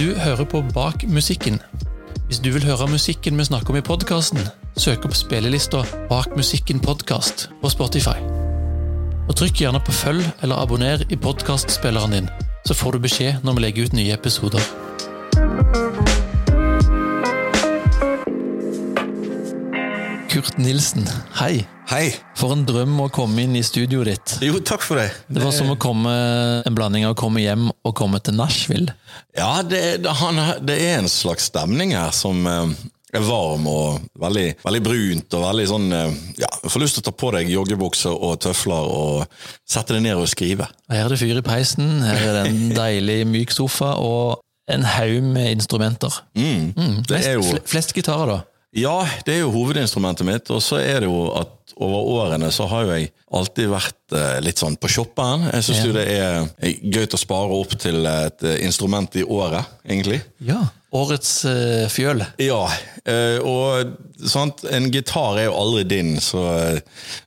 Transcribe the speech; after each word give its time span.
Du 0.00 0.14
hører 0.14 0.44
på 0.44 0.62
Bak 0.74 1.02
musikken. 1.08 1.58
Hvis 2.26 2.38
du 2.38 2.48
vil 2.54 2.64
høre 2.64 2.86
musikken 2.88 3.36
vi 3.36 3.44
snakker 3.44 3.74
om 3.74 3.76
i 3.76 3.82
podkasten, 3.84 4.40
søk 4.80 5.04
opp 5.04 5.12
spillelista 5.12 5.82
Bak 6.08 6.32
musikken 6.40 6.80
podkast 6.80 7.50
på 7.60 7.68
Spotify. 7.68 8.16
Og 9.28 9.36
trykk 9.36 9.60
gjerne 9.60 9.82
på 9.84 9.92
følg 9.92 10.24
eller 10.40 10.62
abonner 10.62 11.04
i 11.12 11.20
podkastspilleren 11.20 12.16
din, 12.16 12.32
så 12.64 12.78
får 12.80 12.96
du 12.96 13.04
beskjed 13.04 13.44
når 13.44 13.58
vi 13.58 13.66
legger 13.66 13.90
ut 13.90 13.98
nye 14.00 14.16
episoder. 14.16 14.64
Kurt 20.40 20.56
Nilsen, 20.56 21.04
hei. 21.36 21.66
Hei. 21.90 22.14
For 22.38 22.54
en 22.54 22.62
drøm 22.64 22.94
å 23.04 23.10
komme 23.12 23.42
inn 23.44 23.58
i 23.58 23.60
studioet 23.66 24.08
ditt. 24.08 24.32
Jo, 24.46 24.56
takk 24.64 24.80
for 24.80 24.96
det. 24.96 25.10
Det 25.28 25.42
var 25.42 25.52
som 25.52 25.68
å 25.68 25.76
komme, 25.76 26.12
en 26.64 26.76
blanding 26.78 27.04
av 27.04 27.12
å 27.12 27.18
komme 27.18 27.42
hjem 27.42 27.66
og 27.68 27.92
komme 27.98 28.22
til 28.24 28.38
Nashville. 28.38 28.94
Ja, 29.36 29.58
det, 29.60 29.82
det, 30.06 30.14
han, 30.22 30.40
det 30.64 30.78
er 30.80 31.02
en 31.02 31.10
slags 31.12 31.50
stemning 31.50 31.92
her 31.92 32.14
som 32.16 32.40
eh, 32.48 32.72
er 33.12 33.26
varm 33.26 33.68
og 33.68 34.06
veldig, 34.22 34.46
veldig 34.64 34.82
brunt 34.86 35.36
og 35.36 35.44
veldig 35.44 35.66
sånn 35.74 35.88
eh, 35.98 36.16
Ja, 36.40 36.48
får 36.64 36.86
lyst 36.86 36.96
til 36.96 37.04
å 37.04 37.08
ta 37.10 37.16
på 37.20 37.34
deg 37.36 37.52
joggebukser 37.52 38.16
og 38.16 38.38
tøfler 38.46 38.88
og 38.96 39.40
sette 39.68 39.98
deg 39.98 40.06
ned 40.08 40.22
og 40.22 40.30
skrive. 40.32 40.70
Her 40.88 41.04
er 41.04 41.12
det 41.12 41.20
fyr 41.20 41.42
i 41.42 41.44
peisen, 41.44 41.98
her 42.06 42.22
er 42.30 42.38
det 42.38 42.46
en 42.54 42.62
deilig 42.80 43.26
myk 43.28 43.52
sofa 43.52 43.92
og 44.00 44.40
en 44.70 44.84
haug 44.86 45.20
med 45.34 45.50
instrumenter. 45.58 46.14
Mm. 46.38 46.70
Det 47.04 47.10
Flest, 47.10 47.28
er 47.28 47.36
jo 47.36 47.44
fl- 47.50 47.64
flest 47.74 47.92
gitarer, 47.96 48.38
da. 48.38 48.40
Ja, 48.76 49.00
det 49.26 49.34
er 49.34 49.40
jo 49.42 49.50
hovedinstrumentet 49.50 50.26
mitt, 50.28 50.50
og 50.54 50.60
så 50.62 50.78
er 50.78 51.00
det 51.02 51.08
jo 51.08 51.24
at 51.34 51.72
over 51.80 52.04
årene 52.20 52.50
så 52.54 52.66
har 52.70 52.84
jo 52.86 52.92
jeg 52.94 53.08
alltid 53.34 53.70
vært 53.72 54.14
eh, 54.14 54.36
litt 54.44 54.60
sånn 54.62 54.76
på 54.78 54.90
shopperen. 54.90 55.48
Jeg 55.50 55.64
syns 55.66 55.80
Ja. 55.80 55.86
jo 55.88 55.94
det 55.96 56.04
er 56.12 56.36
eh, 56.68 56.76
gøy 56.92 57.06
å 57.08 57.18
spare 57.18 57.56
opp 57.56 57.74
til 57.82 58.06
et 58.06 58.44
eh, 58.46 58.60
instrument 58.66 59.16
i 59.18 59.24
året, 59.26 59.66
egentlig. 59.86 60.20
Ja. 60.46 60.60
Årets 60.94 61.32
eh, 61.50 61.86
fjøl. 61.90 62.22
Ja, 62.42 62.62
og 63.46 63.94
sant, 64.28 64.62
en 64.70 64.90
gitar 64.94 65.38
er 65.38 65.48
jo 65.48 65.56
aldri 65.58 65.84
din 65.90 66.16
så, 66.22 66.42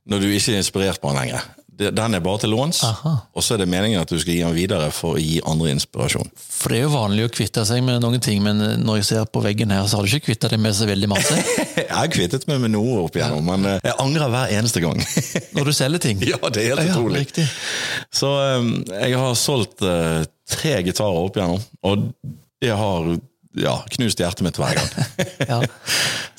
når 0.07 0.23
du 0.23 0.29
ikke 0.31 0.53
er 0.55 0.61
inspirert 0.63 1.01
på 1.03 1.11
den 1.11 1.21
lenger. 1.23 1.47
Den 1.73 2.13
er 2.13 2.21
bare 2.21 2.37
til 2.43 2.51
låns, 2.53 2.83
Aha. 2.85 3.11
og 3.33 3.41
så 3.43 3.55
er 3.55 3.63
det 3.63 3.67
meningen 3.71 4.01
at 4.01 4.11
du 4.11 4.19
skal 4.21 4.35
gi 4.35 4.41
den 4.43 4.53
videre 4.53 4.91
for 4.93 5.15
å 5.17 5.21
gi 5.21 5.39
andre 5.49 5.71
inspirasjon. 5.73 6.27
For 6.37 6.69
det 6.69 6.77
er 6.77 6.83
jo 6.85 6.91
vanlig 6.93 7.25
å 7.25 7.31
kvitte 7.33 7.63
seg 7.65 7.81
med 7.87 8.01
noen 8.03 8.21
ting, 8.21 8.43
men 8.45 8.61
når 8.85 8.99
jeg 8.99 9.07
ser 9.09 9.25
på 9.33 9.41
veggen 9.41 9.73
her, 9.73 9.87
så 9.89 9.97
har 9.97 10.05
du 10.05 10.11
ikke 10.13 10.27
kvitta 10.31 10.51
deg 10.53 10.61
med 10.61 10.75
så 10.77 10.85
veldig 10.89 11.09
masse. 11.09 11.39
Jeg 11.83 11.89
har 11.89 12.09
kvittet 12.13 12.45
meg 12.49 12.59
med 12.63 12.71
noe 12.73 12.99
opp 13.03 13.15
igjennom, 13.17 13.43
men 13.45 13.65
eh, 13.69 13.79
jeg 13.85 13.93
angrer 14.01 14.29
hver 14.33 14.51
eneste 14.55 14.81
gang. 14.81 14.97
Når 15.57 15.67
du 15.69 15.73
selger 15.77 16.01
ting. 16.01 16.21
ja, 16.25 16.37
det 16.53 16.63
er 16.63 16.69
helt 16.75 16.87
Ja, 16.87 16.95
utrolig. 16.95 17.23
riktig. 17.25 17.45
Så 18.13 18.29
eh, 18.41 18.67
jeg 19.09 19.17
har 19.19 19.35
solgt 19.37 19.81
eh, 19.85 20.23
tre 20.53 20.73
gitarer 20.85 21.19
opp 21.27 21.37
igjennom, 21.37 21.61
og 21.85 22.07
det 22.63 22.73
har 22.79 23.09
ja, 23.61 23.75
knust 23.97 24.21
hjertet 24.21 24.45
mitt 24.47 24.57
hver 24.61 24.77
gang. 24.79 24.93
Ja. 25.53 25.59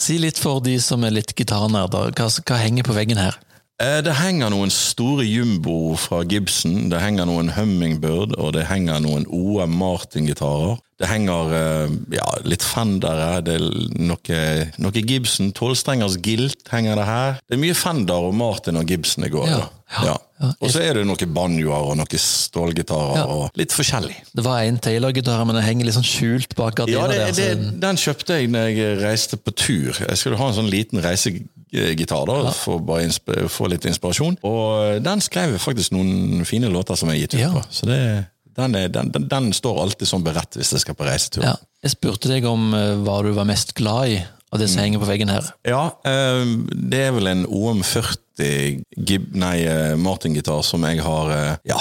Si 0.00 0.16
litt 0.22 0.38
for 0.42 0.62
de 0.64 0.74
som 0.82 1.04
er 1.06 1.14
litt 1.14 1.34
gitarnerder. 1.38 2.10
Hva, 2.18 2.26
hva 2.42 2.58
henger 2.62 2.86
på 2.88 2.96
veggen 2.96 3.20
her? 3.20 3.36
Eh, 3.82 4.00
Det 4.06 4.14
henger 4.14 4.50
noen 4.54 4.70
store 4.70 5.24
Jumbo 5.26 5.96
fra 5.98 6.22
Gibson, 6.22 6.88
det 6.92 7.00
henger 7.02 7.26
noen 7.26 7.48
Hummingbird, 7.56 8.36
og 8.38 8.52
det 8.54 8.68
henger 8.70 9.00
noen 9.02 9.26
OM 9.26 9.74
Martin-gitarer. 9.80 10.76
Det 11.02 11.08
henger 11.10 11.50
eh, 11.58 11.94
ja, 12.14 12.28
litt 12.46 12.62
Fendere, 12.62 13.40
det 13.42 13.56
er 13.58 13.64
noe, 13.98 14.42
noe 14.78 15.02
Gibson, 15.02 15.50
tolvstrengers 15.52 16.20
Gilt 16.22 16.70
henger 16.70 16.94
det 17.00 17.06
her. 17.08 17.40
Det 17.50 17.56
er 17.58 17.62
mye 17.64 17.74
Fender 17.74 18.28
og 18.28 18.36
Martin 18.38 18.78
og 18.78 18.86
Gibson 18.86 19.26
i 19.26 19.32
går. 19.32 19.48
Ja, 19.50 19.64
ja, 20.04 20.14
ja. 20.14 20.52
Og 20.62 20.70
så 20.70 20.80
er 20.84 20.94
det 21.00 21.02
noen 21.08 21.34
banjoer 21.34 21.90
og 21.90 21.96
noen 21.98 22.20
stålgitarer 22.20 23.18
Ja. 23.18 23.26
og 23.26 23.58
litt 23.58 23.74
forskjellig. 23.74 24.20
Det 24.38 24.44
var 24.46 24.62
en 24.62 24.78
Taylor-gitar, 24.78 25.42
men 25.50 25.56
den 25.58 25.66
henger 25.66 25.86
litt 25.90 25.98
sånn 25.98 26.06
skjult 26.06 26.54
bak 26.54 26.78
Ja, 26.78 26.84
gardina 26.86 27.08
det, 27.10 27.18
der. 27.18 27.32
det, 27.32 27.58
så- 27.58 27.80
Den 27.80 27.96
kjøpte 27.96 28.38
jeg 28.38 28.50
når 28.54 28.70
jeg 28.70 28.98
reiste 29.02 29.36
på 29.36 29.50
tur. 29.54 29.92
Jeg 29.98 30.16
skulle 30.16 30.36
ha 30.38 30.46
en 30.48 30.54
sånn 30.62 30.70
liten 30.70 31.02
reisegitar 31.02 31.50
da, 31.72 32.52
for 32.52 32.78
å 32.80 33.48
få 33.48 33.68
litt 33.68 33.84
inspirasjon. 33.88 34.36
Og 34.44 35.00
den 35.04 35.20
skrev 35.24 35.56
faktisk 35.58 35.92
noen 35.92 36.44
fine 36.48 36.68
låter 36.72 36.94
som 36.96 37.08
jeg 37.10 37.24
gitt 37.24 37.34
ut 37.34 37.40
Ja. 37.40 37.50
på. 37.52 37.62
Så 37.70 37.86
det, 37.86 38.26
den, 38.56 38.74
er, 38.74 38.88
den, 38.88 39.10
den, 39.10 39.28
den 39.28 39.52
står 39.52 39.82
alltid 39.82 40.06
sånn 40.08 40.22
beredt 40.24 40.56
hvis 40.56 40.72
jeg 40.72 40.80
skal 40.84 40.94
på 40.94 41.04
reisetur. 41.08 41.42
Ja. 41.42 41.56
Jeg 41.84 41.90
spurte 41.96 42.28
deg 42.30 42.44
om 42.48 42.72
eh, 42.74 42.94
hva 43.04 43.22
du 43.26 43.32
var 43.36 43.44
mest 43.44 43.74
glad 43.74 44.08
i 44.08 44.20
av 44.54 44.60
det 44.60 44.68
som 44.70 44.78
Mm. 44.78 44.84
henger 44.84 44.98
på 45.02 45.08
veggen 45.10 45.28
her. 45.32 45.48
Ja, 45.66 45.86
eh, 46.06 46.44
det 46.72 47.00
er 47.08 47.12
vel 47.12 47.26
en 47.26 47.44
OM40 47.46 48.84
Gib, 48.96 49.34
nei, 49.34 49.64
eh, 49.66 49.94
Martin-gitar 49.96 50.62
som 50.66 50.82
jeg 50.86 51.00
har 51.02 51.30
eh, 51.30 51.56
ja, 51.70 51.76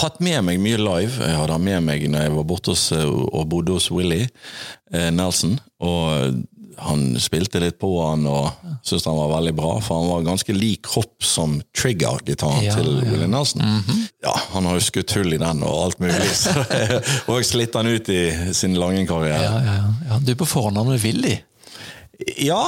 hatt 0.00 0.18
med 0.20 0.42
meg 0.44 0.58
mye 0.60 0.76
live. 0.80 1.20
Jeg 1.24 1.36
hadde 1.38 1.58
med 1.62 1.82
meg 1.86 2.08
når 2.10 2.24
jeg 2.26 2.32
var 2.34 2.44
borte 2.48 2.72
hos, 2.74 2.90
eh, 2.92 3.04
og 3.04 3.46
bodde 3.52 3.72
hos 3.76 3.90
Willy 3.90 4.22
eh, 4.92 5.10
Nelson. 5.14 5.58
Og 5.84 6.42
han 6.78 7.14
spilte 7.22 7.60
litt 7.62 7.78
på 7.80 7.88
han 8.02 8.26
og 8.30 8.50
syntes 8.84 9.06
han 9.08 9.16
var 9.18 9.30
veldig 9.36 9.54
bra, 9.58 9.72
for 9.84 10.00
han 10.02 10.10
var 10.10 10.26
ganske 10.26 10.54
lik 10.56 10.82
kropp 10.88 11.24
som 11.24 11.56
Trigger-gitaren 11.76 12.64
Ja, 12.66 12.74
til 12.78 12.90
ja. 12.98 13.08
Willy 13.12 13.28
Nelson. 13.30 13.62
Ja, 14.24 14.34
Han 14.54 14.66
har 14.68 14.78
jo 14.78 14.84
skutt 14.86 15.12
hull 15.16 15.32
i 15.36 15.40
den 15.40 15.62
og 15.66 15.80
alt 15.86 16.00
mulig, 16.02 16.28
og 17.30 17.42
slitt 17.46 17.74
han 17.78 17.88
ut 17.90 18.08
i 18.12 18.22
sin 18.56 18.76
lange 18.80 19.06
karriere. 19.08 19.42
Ja, 19.42 19.88
ja. 20.10 20.20
Du 20.24 20.32
er 20.34 20.38
på 20.40 20.48
fornavnet 20.48 21.02
Willy. 21.04 21.36
Ja, 22.38 22.60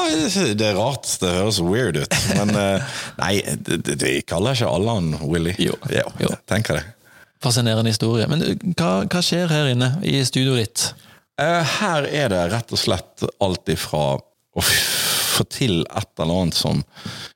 det 0.59 0.67
er 0.67 0.75
rart. 0.75 1.06
Det 1.23 1.31
høres 1.31 1.61
weird 1.62 1.97
ut. 2.03 2.15
Men 2.34 2.50
eh, 2.59 2.97
nei, 3.23 3.34
de, 3.62 4.17
kaller 4.27 4.56
ikke 4.59 4.69
alle 4.71 4.97
han 4.99 5.12
Willy. 5.23 5.55
Jo. 5.62 5.77
Ja, 5.93 6.03
Jo. 6.21 6.33
jeg 6.34 6.43
tenker 6.50 6.81
det. 6.81 6.84
Fascinerende 7.44 7.93
historie. 7.93 8.27
Men 8.31 8.43
eh, 8.43 8.56
hva, 8.75 9.05
hva 9.06 9.23
skjer 9.23 9.50
her 9.53 9.71
inne 9.71 9.93
i 10.03 10.19
studioet 10.27 10.65
ditt? 10.65 10.87
Eh, 11.41 11.62
Her 11.80 12.06
er 12.08 12.32
det 12.32 12.42
rett 12.52 12.72
og 12.72 12.80
slett 12.80 13.26
alt 13.44 13.69
ifra 13.69 14.04
å 14.16 14.62
få 14.64 15.44
til 15.52 15.82
et 15.84 16.22
eller 16.22 16.42
annet 16.42 16.56
som 16.56 16.80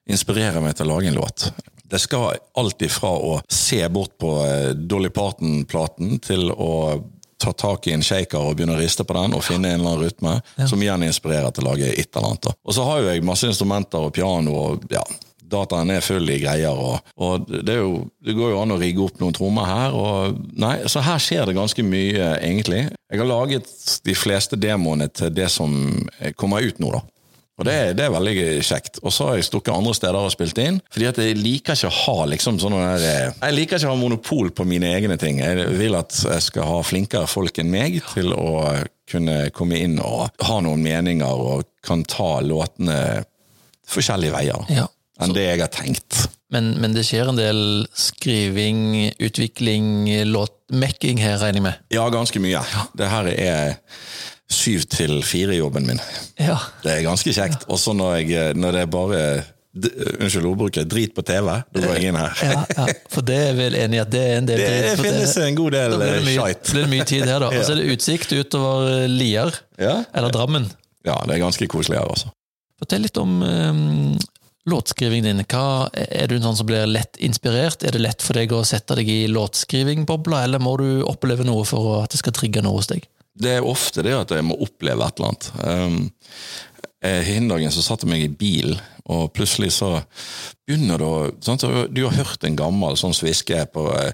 inspirerer 0.09 0.63
meg 0.65 0.79
til 0.79 0.89
å 0.89 0.95
lage 0.95 1.11
en 1.11 1.19
låt. 1.21 1.51
Det 1.91 1.99
skal 2.01 2.39
alt 2.57 2.83
ifra 2.87 3.11
å 3.11 3.41
se 3.51 3.83
bort 3.93 4.17
på 4.23 4.35
eh, 4.47 4.71
Dolly 4.75 5.11
Parton-platen 5.13 6.19
til 6.25 6.49
å 6.55 6.73
ta 7.41 7.53
tak 7.57 7.87
i 7.89 7.95
en 7.97 8.05
shaker 8.05 8.41
og 8.41 8.57
begynne 8.57 8.77
å 8.77 8.81
riste 8.81 9.05
på 9.09 9.17
den 9.17 9.33
og 9.37 9.45
finne 9.45 9.71
en 9.73 9.81
eller 9.81 9.95
annen 9.95 10.05
rytme 10.05 10.67
som 10.69 10.83
igjen 10.85 11.07
inspirerer 11.07 11.53
til 11.57 11.65
å 11.65 11.71
lage 11.73 11.89
et 11.89 12.11
eller 12.13 12.29
annet. 12.29 12.51
Og 12.53 12.77
så 12.77 12.85
har 12.85 13.01
jo 13.01 13.09
jeg 13.09 13.25
masse 13.25 13.49
instrumenter 13.49 14.05
og 14.05 14.13
piano 14.13 14.53
og 14.61 14.85
ja, 14.93 15.01
dataen 15.51 15.93
er 15.95 16.05
full 16.05 16.31
i 16.31 16.41
greier, 16.43 16.77
og, 16.77 17.13
og 17.21 17.47
det, 17.51 17.77
jo, 17.81 18.05
det 18.25 18.37
går 18.39 18.55
jo 18.55 18.61
an 18.63 18.75
å 18.75 18.81
rigge 18.81 19.05
opp 19.05 19.21
noen 19.23 19.37
trommer 19.37 19.69
her. 19.69 19.97
Og, 19.97 20.43
nei, 20.61 20.77
så 20.91 21.05
her 21.05 21.23
skjer 21.23 21.51
det 21.51 21.59
ganske 21.59 21.85
mye, 21.87 22.35
egentlig. 22.41 22.87
Jeg 23.11 23.23
har 23.23 23.31
laget 23.31 23.71
de 24.07 24.17
fleste 24.19 24.59
demoene 24.61 25.11
til 25.13 25.33
det 25.35 25.51
som 25.53 25.75
kommer 26.39 26.67
ut 26.67 26.83
nå, 26.83 26.93
da. 26.99 27.05
Og 27.61 27.67
det, 27.69 27.75
det 27.99 28.07
er 28.07 28.13
veldig 28.15 28.35
kjekt. 28.65 29.03
Og 29.05 29.13
så 29.13 29.27
har 29.29 29.37
jeg 29.37 29.51
stukket 29.51 29.75
andre 29.75 29.93
steder 29.97 30.17
og 30.17 30.33
spilt 30.33 30.59
inn. 30.63 30.79
Fordi 30.95 31.09
at 31.11 31.19
jeg 31.21 31.37
liker 31.37 31.77
ikke 31.77 31.91
å 31.91 31.99
ha 31.99 32.29
liksom 32.33 32.57
sånne 32.63 32.79
der, 32.81 33.05
eh, 33.05 33.35
Jeg 33.43 33.57
liker 33.59 33.77
ikke 33.77 33.91
å 33.91 33.93
ha 33.93 34.01
monopol 34.01 34.49
på 34.57 34.65
mine 34.69 34.89
egne 34.97 35.19
ting. 35.21 35.43
Jeg 35.45 35.67
vil 35.77 35.99
at 35.99 36.17
jeg 36.25 36.47
skal 36.47 36.65
ha 36.71 36.79
flinkere 36.87 37.29
folk 37.29 37.61
enn 37.61 37.69
meg 37.73 38.01
til 38.15 38.33
å 38.33 38.55
kunne 39.11 39.51
komme 39.53 39.77
inn 39.77 39.99
og 40.01 40.31
ha 40.47 40.57
noen 40.65 40.81
meninger 40.81 41.45
og 41.51 41.69
kan 41.85 42.07
ta 42.09 42.39
låtene 42.41 43.27
forskjellige 43.91 44.37
veier. 44.39 44.65
Ja. 44.73 44.89
Enn 45.21 45.35
det 45.37 45.45
jeg 45.47 45.61
har 45.63 45.71
tenkt. 45.75 46.27
Men, 46.51 46.73
men 46.83 46.95
det 46.97 47.05
skjer 47.07 47.29
en 47.31 47.39
del 47.39 47.61
skriving, 47.95 48.81
utvikling, 49.23 50.09
låtmekking 50.27 51.21
her, 51.23 51.37
regner 51.43 51.61
jeg 51.61 51.67
med? 51.69 51.85
Ja, 51.95 52.09
ganske 52.11 52.43
mye. 52.43 52.63
Det 52.99 53.07
her 53.13 53.29
er 53.31 53.77
syv 54.51 54.83
til 54.91 55.21
fire-jobben 55.23 55.87
min. 55.87 56.01
Ja. 56.43 56.57
Det 56.83 56.97
er 56.97 57.05
ganske 57.07 57.31
kjekt. 57.37 57.69
Også 57.71 57.95
når, 57.95 58.17
jeg, 58.27 58.55
når 58.59 58.77
det 58.79 58.85
er 58.87 58.93
bare 58.99 59.23
Unnskyld 59.71 60.49
ordbruket, 60.51 60.89
drit 60.91 61.13
på 61.15 61.23
TV. 61.23 61.47
Da 61.71 61.79
går 61.85 61.93
jeg 62.01 62.09
inn 62.11 62.17
her. 62.19 62.33
Ja, 62.43 62.63
ja, 62.75 62.87
for 63.13 63.23
det 63.23 63.37
er 63.39 63.53
vel 63.55 63.77
enig 63.79 64.01
i 64.01 64.03
at 64.03 64.11
det 64.11 64.23
er 64.27 64.41
en 64.41 64.49
del 64.49 64.59
Det 64.59 64.97
på 64.99 65.05
finnes 65.07 65.35
en 65.45 65.55
god 65.61 65.77
del 65.77 65.93
Da 65.95 65.99
blir 66.01 66.11
det 66.11 66.17
eh, 66.19 66.27
mye, 66.27 66.49
shite. 66.49 66.73
blir 66.75 66.83
det 66.89 66.91
mye 66.97 67.07
tid 67.07 67.23
her, 67.31 67.39
da. 67.45 67.51
Og 67.55 67.63
så 67.69 67.77
er 67.77 67.79
det 67.79 67.95
utsikt 67.95 68.35
utover 68.35 68.89
eh, 68.97 69.07
Lier, 69.13 69.55
Ja. 69.79 69.93
eller 70.11 70.35
Drammen. 70.35 70.67
ja, 71.07 71.15
det 71.23 71.37
er 71.37 71.43
ganske 71.45 71.69
koselig 71.71 72.01
her 72.01 72.11
også. 72.11 72.33
Fortell 72.83 73.07
litt 73.07 73.23
om 73.23 73.39
um, 73.47 74.19
låtskrivingen 74.69 75.25
din. 75.25 75.47
Hva, 75.49 75.89
er 75.95 76.29
du 76.29 76.37
en 76.37 76.45
sånn 76.49 76.59
som 76.61 76.69
blir 76.69 76.89
lett 76.91 77.17
inspirert? 77.23 77.85
Er 77.85 77.97
det 77.97 78.03
lett 78.03 78.25
for 78.25 78.37
deg 78.37 78.53
å 78.53 78.65
sette 78.67 78.99
deg 78.99 79.09
i 79.09 79.23
låtskrivingbobla, 79.31 80.45
eller 80.45 80.63
må 80.63 80.77
du 80.81 81.03
oppleve 81.09 81.47
noe 81.49 81.65
for 81.69 82.03
at 82.03 82.13
det 82.13 82.21
skal 82.21 82.37
trigge 82.37 82.65
noe 82.65 82.79
hos 82.79 82.91
deg? 82.91 83.07
Det 83.41 83.57
er 83.57 83.67
ofte 83.67 84.05
det 84.05 84.17
at 84.17 84.35
jeg 84.35 84.45
må 84.45 84.59
oppleve 84.61 85.07
et 85.07 85.21
eller 85.21 85.31
annet. 85.31 85.51
Um, 85.65 86.01
eh, 87.07 87.23
Hin 87.31 87.49
dagen 87.49 87.73
så 87.73 87.85
satte 87.85 88.07
jeg 88.07 88.13
meg 88.13 88.27
i 88.27 88.33
bil, 88.43 88.75
og 89.11 89.31
plutselig 89.35 89.73
så 89.79 89.95
begynner 90.67 91.01
det 91.01 91.09
å 91.09 91.21
sant? 91.43 91.65
Du 91.91 92.03
har 92.05 92.19
hørt 92.19 92.45
en 92.45 92.59
gammel 92.59 92.99
sånn 93.01 93.17
sviske 93.17 93.65
på, 93.73 93.87
eh, 93.97 94.13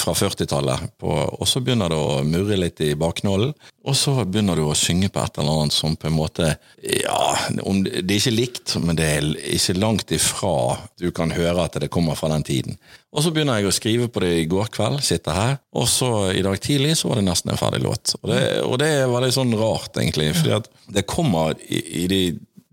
fra 0.00 0.14
40-tallet, 0.16 0.86
og 1.02 1.44
så 1.48 1.60
begynner 1.64 1.92
det 1.92 1.98
å 1.98 2.22
murre 2.26 2.58
litt 2.58 2.80
i 2.84 2.92
baknålen. 2.98 3.52
Og 3.82 3.96
så 3.98 4.14
begynner 4.22 4.58
du 4.58 4.64
å 4.68 4.76
synge 4.78 5.10
på 5.10 5.22
et 5.22 5.38
eller 5.40 5.64
annet 5.64 5.74
som 5.74 5.96
på 5.98 6.06
en 6.06 6.14
måte 6.14 6.52
Ja, 6.78 7.34
det 7.50 8.00
er 8.00 8.20
ikke 8.20 8.34
likt, 8.34 8.74
men 8.82 8.98
det 8.98 9.08
er 9.08 9.26
ikke 9.56 9.74
langt 9.80 10.14
ifra 10.14 10.78
du 11.02 11.10
kan 11.14 11.34
høre 11.34 11.66
at 11.66 11.80
det 11.82 11.90
kommer 11.92 12.18
fra 12.18 12.30
den 12.34 12.46
tiden. 12.46 12.78
Og 13.12 13.24
så 13.24 13.32
begynner 13.34 13.60
jeg 13.60 13.68
å 13.68 13.74
skrive 13.76 14.06
på 14.08 14.22
det 14.24 14.30
i 14.40 14.46
går 14.48 14.70
kveld, 14.72 15.02
sitter 15.04 15.36
her, 15.36 15.58
og 15.76 15.88
så 15.90 16.30
i 16.32 16.44
dag 16.44 16.56
tidlig 16.62 16.94
så 17.00 17.10
var 17.10 17.20
det 17.20 17.26
nesten 17.26 17.52
en 17.52 17.60
ferdig 17.60 17.82
låt. 17.84 18.14
Og 18.22 18.30
det, 18.30 18.40
og 18.64 18.78
det 18.80 18.88
er 19.02 19.12
veldig 19.12 19.34
sånn 19.34 19.52
rart, 19.60 19.92
egentlig, 20.00 20.30
at 20.54 20.70
det 20.94 21.04
kommer 21.10 21.58
i, 21.68 21.82
i 22.04 22.06
de 22.08 22.22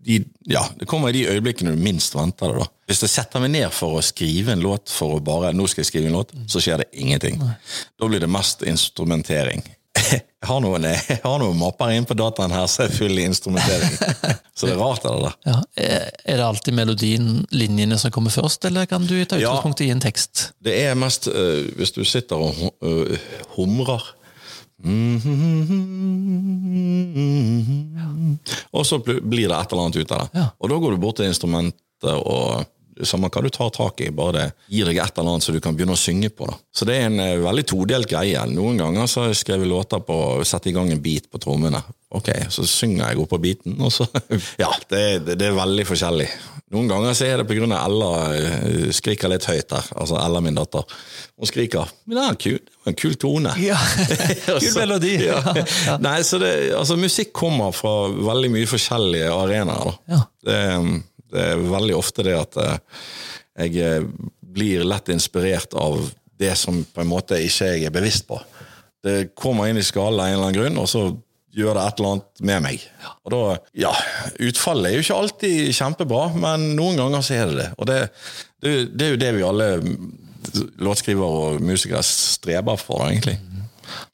de, 0.06 0.24
ja, 0.48 0.64
det 0.80 0.88
kommer 0.90 1.10
i 1.10 1.18
de 1.18 1.26
øyeblikkene 1.34 1.74
du 1.76 1.82
minst 1.82 2.16
venter 2.16 2.54
det. 2.54 2.64
da. 2.64 2.70
Hvis 2.90 3.04
jeg 3.06 3.12
setter 3.14 3.44
meg 3.44 3.52
ned 3.54 3.68
for 3.76 4.00
å 4.00 4.06
skrive 4.06 4.56
en 4.56 4.64
låt, 4.64 4.90
for 4.94 5.18
å 5.18 5.24
bare, 5.24 5.52
nå 5.54 5.68
skal 5.70 5.84
jeg 5.84 5.92
skrive 5.92 6.10
en 6.10 6.18
låt, 6.22 6.32
så 6.50 6.62
skjer 6.64 6.84
det 6.84 6.90
ingenting. 7.04 7.38
Nei. 7.42 7.58
Da 8.00 8.10
blir 8.10 8.24
det 8.24 8.32
mest 8.32 8.64
instrumentering. 8.68 9.66
Jeg 10.40 10.48
har 10.48 10.62
noen, 10.64 10.86
jeg 10.88 11.18
har 11.20 11.40
noen 11.42 11.58
mapper 11.60 11.92
inne 11.92 12.08
på 12.08 12.16
dataen 12.16 12.54
her 12.56 12.64
som 12.72 12.86
er 12.86 12.94
full 12.96 13.18
i 13.20 13.26
instrumentering. 13.28 13.90
Så 14.56 14.70
det 14.70 14.78
er 14.78 14.80
rart, 14.80 15.04
det 15.04 15.12
der. 15.12 15.34
Ja. 15.50 15.58
Er 16.24 16.40
det 16.40 16.46
alltid 16.46 16.78
melodien, 16.78 17.28
linjene, 17.52 17.98
som 18.00 18.14
kommer 18.16 18.32
først, 18.32 18.64
eller 18.70 18.88
kan 18.88 19.04
du 19.04 19.18
ta 19.26 19.36
utgangspunkt 19.36 19.84
i 19.84 19.90
en 19.92 20.00
tekst? 20.00 20.46
Det 20.64 20.78
er 20.86 20.96
mest 20.96 21.28
uh, 21.28 21.68
hvis 21.76 21.92
du 21.92 22.06
sitter 22.08 22.40
og 22.40 22.56
uh, 22.80 23.28
humrer 23.58 24.08
og 28.72 28.86
så 28.88 29.00
blir 29.04 29.48
det 29.50 29.56
et 29.56 29.72
eller 29.72 29.84
annet 29.84 30.00
ut 30.00 30.12
av 30.16 30.20
det. 30.22 30.30
Ja. 30.40 30.46
Og 30.60 30.70
da 30.72 30.76
går 30.80 30.92
du 30.96 30.98
bort 31.04 31.18
til 31.20 31.28
instrumentet 31.28 32.14
og 32.16 32.64
samme 33.08 33.30
hva 33.32 33.44
du 33.44 33.50
tar 33.54 33.72
tak 33.76 34.02
i, 34.04 34.10
bare 34.16 34.36
det 34.36 34.48
gir 34.74 34.90
deg 34.90 35.00
et 35.02 35.18
eller 35.18 35.36
annet 35.36 35.46
så 35.46 35.56
du 35.56 35.62
kan 35.64 35.78
begynne 35.78 35.96
å 35.96 36.00
synge 36.00 36.32
på. 36.34 36.48
Da. 36.50 36.58
Så 36.76 36.88
det 36.90 36.98
er 37.00 37.08
en 37.10 37.22
uh, 37.22 37.46
veldig 37.46 37.66
todelt 37.70 38.10
greie. 38.12 38.44
Noen 38.52 38.80
ganger 38.82 39.10
så 39.10 39.28
har 39.28 39.34
jeg 39.34 39.70
låter 39.70 40.04
på 40.06 40.20
å 40.40 40.46
sette 40.48 40.72
i 40.72 40.76
gang 40.76 40.92
en 40.94 41.02
beat 41.04 41.30
på 41.32 41.42
trommene. 41.42 41.82
Ok, 42.10 42.32
Så 42.50 42.64
synger 42.66 43.12
jeg 43.12 43.20
oppå 43.22 43.38
på 43.38 43.44
beaten, 43.44 43.76
og 43.86 43.92
så 43.94 44.08
Ja, 44.64 44.72
det, 44.90 45.26
det, 45.28 45.36
det, 45.38 45.52
er 45.52 45.58
veldig 45.58 45.86
forskjellig. 45.86 46.26
Noen 46.74 46.90
ganger 46.90 47.14
så 47.18 47.28
er 47.28 47.42
det 47.42 47.46
pga. 47.50 47.68
Ella 47.78 48.10
uh, 48.34 48.88
skriker 48.96 49.30
litt 49.30 49.46
høyt 49.50 49.76
her. 49.78 49.92
Altså 49.96 50.18
Ella, 50.22 50.42
min 50.42 50.58
datter. 50.58 50.98
Hun 51.38 51.50
skriker. 51.50 51.92
Men 52.10 52.18
det 52.18 52.24
er 52.24 52.34
en 52.34 52.42
kul, 52.46 52.58
en 52.90 52.98
kul 52.98 53.14
tone. 53.22 53.54
Ja, 53.62 53.78
Kul 54.50 54.74
melodi. 54.76 55.14
ja. 55.28 55.44
Ja. 55.86 56.00
Nei, 56.02 56.18
så 56.26 56.42
det, 56.42 56.52
altså 56.78 56.98
Musikk 57.00 57.32
kommer 57.38 57.72
fra 57.76 57.94
veldig 58.10 58.52
mye 58.58 58.70
forskjellige 58.70 59.30
arenaer. 59.34 60.02
Ja. 60.10 60.24
Det, 60.50 60.60
um, 60.82 60.98
det 61.34 61.46
er 61.54 61.64
veldig 61.64 61.96
ofte 61.98 62.26
det 62.26 62.36
at 62.38 62.60
eh, 62.62 62.78
jeg 63.66 63.84
eh, 63.84 64.08
blir 64.40 64.86
lett 64.88 65.12
inspirert 65.14 65.76
av 65.78 66.00
det 66.40 66.54
som 66.58 66.82
på 66.84 67.04
en 67.04 67.12
måte 67.12 67.40
ikke 67.44 67.74
jeg 67.74 67.88
er 67.88 67.94
bevisst 67.94 68.28
på. 68.30 68.40
Det 69.04 69.32
kommer 69.38 69.70
inn 69.70 69.80
i 69.80 69.86
skallen 69.86 70.20
av 70.20 70.28
en 70.28 70.38
eller 70.38 70.48
annen 70.48 70.58
grunn, 70.58 70.80
og 70.82 70.88
så 70.92 71.04
gjør 71.56 71.76
det 71.76 71.84
et 71.84 72.00
eller 72.00 72.14
annet 72.14 72.44
med 72.50 72.64
meg. 72.64 72.86
Og 73.26 73.34
da, 73.34 73.42
ja, 73.86 73.92
Utfallet 74.50 74.90
er 74.90 74.98
jo 74.98 75.04
ikke 75.06 75.20
alltid 75.24 75.76
kjempebra, 75.76 76.24
men 76.40 76.72
noen 76.78 77.00
ganger 77.00 77.26
så 77.26 77.38
er 77.40 77.52
det 77.52 77.60
det. 77.60 77.70
Og 77.78 77.90
det, 77.90 78.00
det, 78.64 78.74
det 78.94 79.08
er 79.08 79.14
jo 79.14 79.22
det 79.24 79.32
vi 79.36 79.46
alle 79.48 79.70
låtskrivere 80.80 81.44
og 81.50 81.64
musikere 81.64 82.04
streber 82.06 82.80
for, 82.80 83.04
egentlig. 83.10 83.38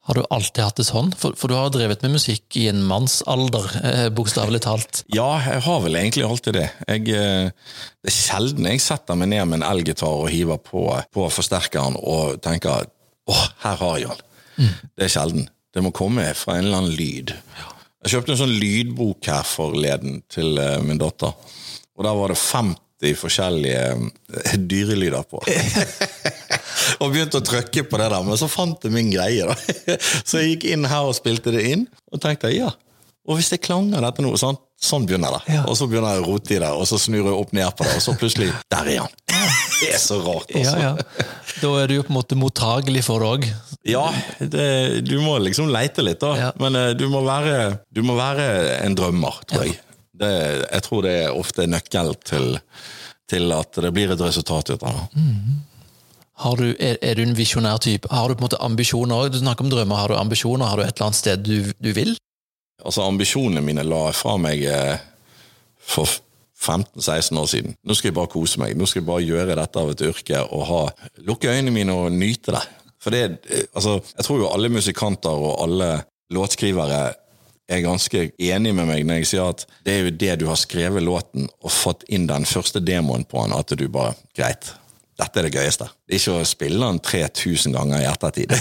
Har 0.06 0.18
du 0.18 0.22
alltid 0.30 0.62
hatt 0.63 0.80
det 0.80 0.86
sånn? 0.88 1.12
For, 1.18 1.36
for 1.39 1.51
du 1.51 1.57
har 1.57 1.72
drevet 1.74 2.04
med 2.06 2.16
musikk 2.18 2.57
i 2.60 2.68
en 2.69 2.83
mannsalder, 2.86 3.69
eh, 3.81 4.07
bokstavelig 4.13 4.62
talt. 4.66 5.01
Ja, 5.13 5.31
jeg 5.42 5.63
har 5.66 5.81
vel 5.83 5.98
egentlig 6.00 6.27
alltid 6.27 6.60
det. 6.60 6.68
Jeg, 6.88 7.07
eh, 7.16 7.50
det 8.06 8.12
er 8.12 8.18
sjelden 8.18 8.69
jeg 8.69 8.83
setter 8.86 9.18
meg 9.19 9.31
ned 9.33 9.50
med 9.50 9.62
en 9.62 9.68
elgitar 9.72 10.22
og 10.24 10.30
hiver 10.33 10.62
på, 10.62 10.88
på 11.16 11.27
forsterkeren 11.33 11.98
og 12.01 12.38
tenker 12.45 12.86
åh, 13.31 13.45
her 13.66 13.81
har 13.81 14.00
jeg 14.01 14.13
den. 14.13 14.25
Mm. 14.56 14.74
Det 14.95 15.07
er 15.07 15.16
sjelden. 15.18 15.50
Det 15.75 15.83
må 15.83 15.92
komme 15.95 16.30
fra 16.38 16.56
en 16.56 16.68
eller 16.68 16.83
annen 16.83 16.95
lyd. 16.95 17.33
Jeg 18.06 18.13
kjøpte 18.13 18.36
en 18.36 18.39
sånn 18.45 18.57
lydbok 18.62 19.27
her 19.27 19.44
forleden 19.50 20.22
til 20.31 20.60
uh, 20.62 20.77
min 20.86 21.01
datter. 21.01 21.33
Og 21.95 22.06
der 22.06 22.16
var 22.16 22.31
det 22.31 22.38
50 22.39 22.85
forskjellige 23.19 23.81
uh, 24.00 24.53
dyrelyder 24.56 25.27
på. 25.30 25.42
og 27.01 27.12
begynte 27.12 27.42
å 27.42 27.45
trykke 27.45 27.86
på 27.89 28.00
det 28.01 28.07
der, 28.13 28.24
men 28.25 28.39
så 28.39 28.50
fant 28.51 28.88
jeg 28.88 28.95
min 28.95 29.12
greie. 29.13 29.45
da. 29.45 29.56
Så 30.27 30.42
jeg 30.42 30.56
gikk 30.56 30.69
inn 30.74 30.88
her 30.89 31.09
og 31.09 31.18
spilte 31.18 31.53
det 31.56 31.65
inn, 31.74 31.86
og 32.13 32.24
tenkte 32.24 32.53
ja, 32.56 32.71
og 33.25 33.39
hvis 33.39 33.50
det 33.50 33.63
klanger 33.65 34.03
dette 34.06 34.21
nå, 34.21 34.36
sånn, 34.38 34.57
sånn 34.77 35.06
begynner 35.09 35.33
det. 35.33 35.56
Ja. 35.56 35.63
Og 35.65 35.77
så 35.80 35.88
begynner 35.89 36.13
jeg 36.13 36.24
å 36.24 36.27
rote 36.27 36.53
i 36.53 36.59
det, 36.62 36.69
og 36.69 36.86
så 36.86 37.00
snur 37.01 37.24
jeg 37.24 37.33
opp 37.33 37.53
ned 37.57 37.71
på 37.74 37.88
det, 37.88 37.95
og 37.97 38.03
så 38.06 38.13
plutselig 38.19 38.51
Der 38.71 38.89
er 38.92 39.00
han! 39.01 39.15
Det 39.75 39.89
er 39.91 40.00
så 40.00 40.19
rart, 40.24 40.53
altså. 40.53 40.75
Ja, 40.80 40.91
ja. 40.94 41.25
Da 41.59 41.71
er 41.81 41.89
du 41.89 41.95
jo 41.98 42.03
på 42.06 42.13
en 42.13 42.18
måte 42.19 42.38
mottagelig 42.39 43.01
for 43.07 43.24
det 43.24 43.31
òg. 43.31 43.48
Ja, 43.89 44.06
det, 44.39 44.68
du 45.07 45.18
må 45.24 45.36
liksom 45.41 45.71
leite 45.74 46.06
litt, 46.06 46.21
da. 46.21 46.51
Men 46.62 46.77
uh, 46.77 46.91
du, 46.98 47.07
må 47.12 47.24
være, 47.25 47.81
du, 47.94 48.03
må 48.06 48.15
være, 48.18 48.45
en 48.86 48.95
drømmer, 48.98 49.41
tror 49.50 49.65
jeg. 49.65 49.80
Det, 50.15 50.33
jeg 50.71 50.83
tror 50.85 51.06
det 51.06 51.13
er 51.25 51.35
ofte 51.35 51.65
nøkkel 51.67 52.13
til, 52.23 52.59
til, 53.29 53.56
at 53.56 53.79
det 53.83 53.91
blir 53.95 54.13
et 54.13 54.21
resultat 54.21 54.71
ut 54.71 54.83
av 54.85 55.00
det. 55.00 55.25
Har 56.44 56.59
Du, 56.59 56.67
er, 56.79 56.97
er, 57.01 57.15
du 57.15 57.23
en 57.23 57.38
visjonær 57.38 57.79
type? 57.83 58.09
Har 58.12 58.27
du 58.27 58.35
på 58.35 58.44
en 58.44 58.47
måte 58.50 58.62
ambisjoner? 58.63 59.29
Du 59.31 59.39
snakker 59.39 59.63
om 59.63 59.71
drømmer. 59.71 59.95
Har 59.95 60.12
du 60.12 60.17
ambisjoner? 60.19 60.67
Har 60.67 60.77
du 60.77 60.83
et 60.83 60.95
eller 60.95 61.07
annet 61.07 61.19
sted 61.19 61.44
du, 61.44 61.71
du 61.79 61.91
vil? 61.95 62.15
Altså, 62.83 63.06
Ambisjonene 63.07 63.63
mine 63.63 63.85
la 63.88 64.01
jeg 64.09 64.17
fra 64.19 64.35
meg 64.41 64.63
eh, 64.67 64.97
for 65.79 66.12
15-16 66.59 67.39
år 67.39 67.47
siden. 67.51 67.75
Nå 67.83 67.95
skal 67.95 68.12
jeg 68.12 68.17
bare 68.17 68.31
kose 68.31 68.59
meg. 68.62 68.75
Nå 68.75 68.88
skal 68.89 69.01
jeg 69.01 69.07
bare 69.07 69.25
gjøre 69.25 69.57
dette 69.59 69.81
av 69.81 69.94
et 69.94 70.03
yrke 70.09 70.41
og 70.45 70.65
ha, 70.69 70.81
lukke 71.27 71.51
øynene 71.51 71.73
mine 71.75 71.95
og 71.95 72.12
nyte 72.13 72.56
det. 72.56 72.63
For 73.01 73.15
det, 73.15 73.23
eh, 73.50 73.67
altså, 73.73 74.01
Jeg 74.17 74.27
tror 74.27 74.44
jo 74.44 74.51
alle 74.51 74.69
musikanter 74.69 75.29
og 75.47 75.63
alle 75.63 75.89
låtskrivere 76.35 77.01
er 77.67 77.83
ganske 77.85 78.29
enig 78.38 78.73
med 78.77 78.89
meg 78.89 79.06
når 79.07 79.21
jeg 79.21 79.29
sier 79.31 79.51
at 79.51 79.65
det 79.85 79.94
er 79.94 80.06
jo 80.06 80.15
det 80.23 80.33
du 80.41 80.47
har 80.50 80.59
skrevet 80.59 81.03
låten 81.03 81.47
og 81.62 81.73
fått 81.73 82.06
inn 82.13 82.27
den 82.29 82.45
første 82.45 82.81
demoen 82.83 83.25
på 83.25 83.41
den, 83.45 83.56
at 83.57 83.73
du 83.73 83.88
bare 83.89 84.13
Greit 84.35 84.73
dette 85.15 85.39
er 85.39 85.47
det 85.47 85.56
gøyeste. 85.56 85.85
Det 86.03 86.17
er 86.17 86.19
ikke 86.19 86.41
å 86.41 86.47
spille 86.47 86.88
den 86.89 86.97
3000 87.00 87.75
ganger 87.75 88.01
i 88.03 88.07
ettertid. 88.09 88.51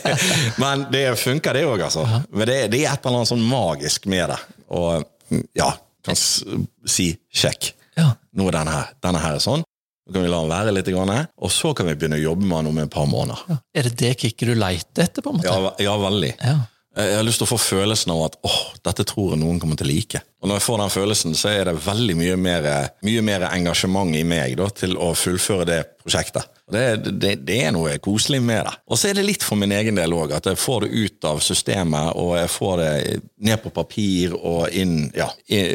Men 0.62 0.88
det 0.90 1.04
funker, 1.20 1.54
det 1.54 1.62
òg, 1.68 1.84
altså. 1.86 2.02
Men 2.32 2.48
det, 2.50 2.56
det, 2.72 2.80
er 2.82 2.96
et 2.96 3.06
eller 3.06 3.20
annet 3.20 3.30
sånn 3.30 3.44
magisk 3.46 4.08
med 4.10 4.32
det. 4.32 4.38
Og 4.74 5.44
ja, 5.54 5.68
kan 6.02 6.18
si 6.18 7.12
sjekk. 7.30 7.70
Ja. 7.94 8.08
Nå 8.34 8.48
er 8.50 8.58
denne 8.58 8.74
her, 8.74 8.90
denne 9.04 9.22
her 9.22 9.38
er 9.38 9.44
sånn. 9.44 9.62
Så 10.02 10.16
kan 10.16 10.24
vi 10.24 10.32
la 10.32 10.40
den 10.42 10.50
være 10.50 10.74
litt, 10.74 10.90
og 10.90 11.50
så 11.54 11.70
kan 11.78 11.86
vi 11.86 11.94
begynne 11.94 12.18
å 12.18 12.24
jobbe 12.24 12.48
med 12.48 12.56
den 12.64 12.72
om 12.72 12.82
et 12.82 12.90
par 12.90 13.06
måneder. 13.06 13.44
Ja. 13.52 13.58
Er 13.78 13.86
det 13.86 13.92
det 14.02 14.16
kicket 14.18 14.50
du 14.50 14.56
leter 14.58 15.06
etter? 15.06 15.22
på 15.22 15.30
en 15.30 15.38
måte? 15.38 15.52
Ja, 15.54 15.74
ja 15.86 15.94
veldig. 16.02 16.32
Ja. 16.42 16.56
Jeg 16.92 17.16
har 17.16 17.24
lyst 17.24 17.40
til 17.40 17.48
å 17.48 17.52
få 17.54 17.60
følelsen 17.60 18.12
av 18.12 18.26
at 18.26 18.34
åh, 18.44 18.58
dette 18.84 19.06
tror 19.08 19.32
jeg 19.32 19.40
noen 19.40 19.60
kommer 19.62 19.78
til 19.80 19.88
å 19.88 19.92
like. 19.92 20.20
Og 20.42 20.50
når 20.50 20.58
jeg 20.58 20.66
får 20.66 20.80
den 20.82 20.90
følelsen, 20.90 21.34
så 21.38 21.52
er 21.54 21.68
det 21.70 21.76
veldig 21.84 22.16
mye 22.18 22.38
mer, 22.40 22.66
mye 23.06 23.22
mer 23.22 23.46
engasjement 23.52 24.10
i 24.18 24.24
meg 24.26 24.56
da, 24.58 24.66
til 24.74 24.96
å 24.98 25.12
fullføre 25.14 25.68
det 25.68 25.80
prosjektet. 26.02 26.48
Det, 26.72 26.96
det, 27.20 27.34
det, 27.44 27.58
er 27.66 27.72
noe 27.74 27.92
koselig 28.02 28.40
med 28.42 28.62
det. 28.64 28.72
Og 28.90 28.98
så 28.98 29.10
er 29.10 29.18
det 29.18 29.26
litt 29.26 29.44
for 29.44 29.60
min 29.60 29.72
egen 29.76 29.98
del 29.98 30.14
òg, 30.16 30.32
at 30.34 30.48
jeg 30.48 30.58
får 30.58 30.86
det 30.86 30.90
ut 31.04 31.26
av 31.28 31.42
systemet, 31.44 32.16
og 32.18 32.32
jeg 32.38 32.50
får 32.50 32.80
det 32.80 32.92
ned 33.44 33.60
på 33.62 33.72
papir 33.76 34.34
og 34.38 34.72
inn 34.72 35.10
Ja, 35.14 35.28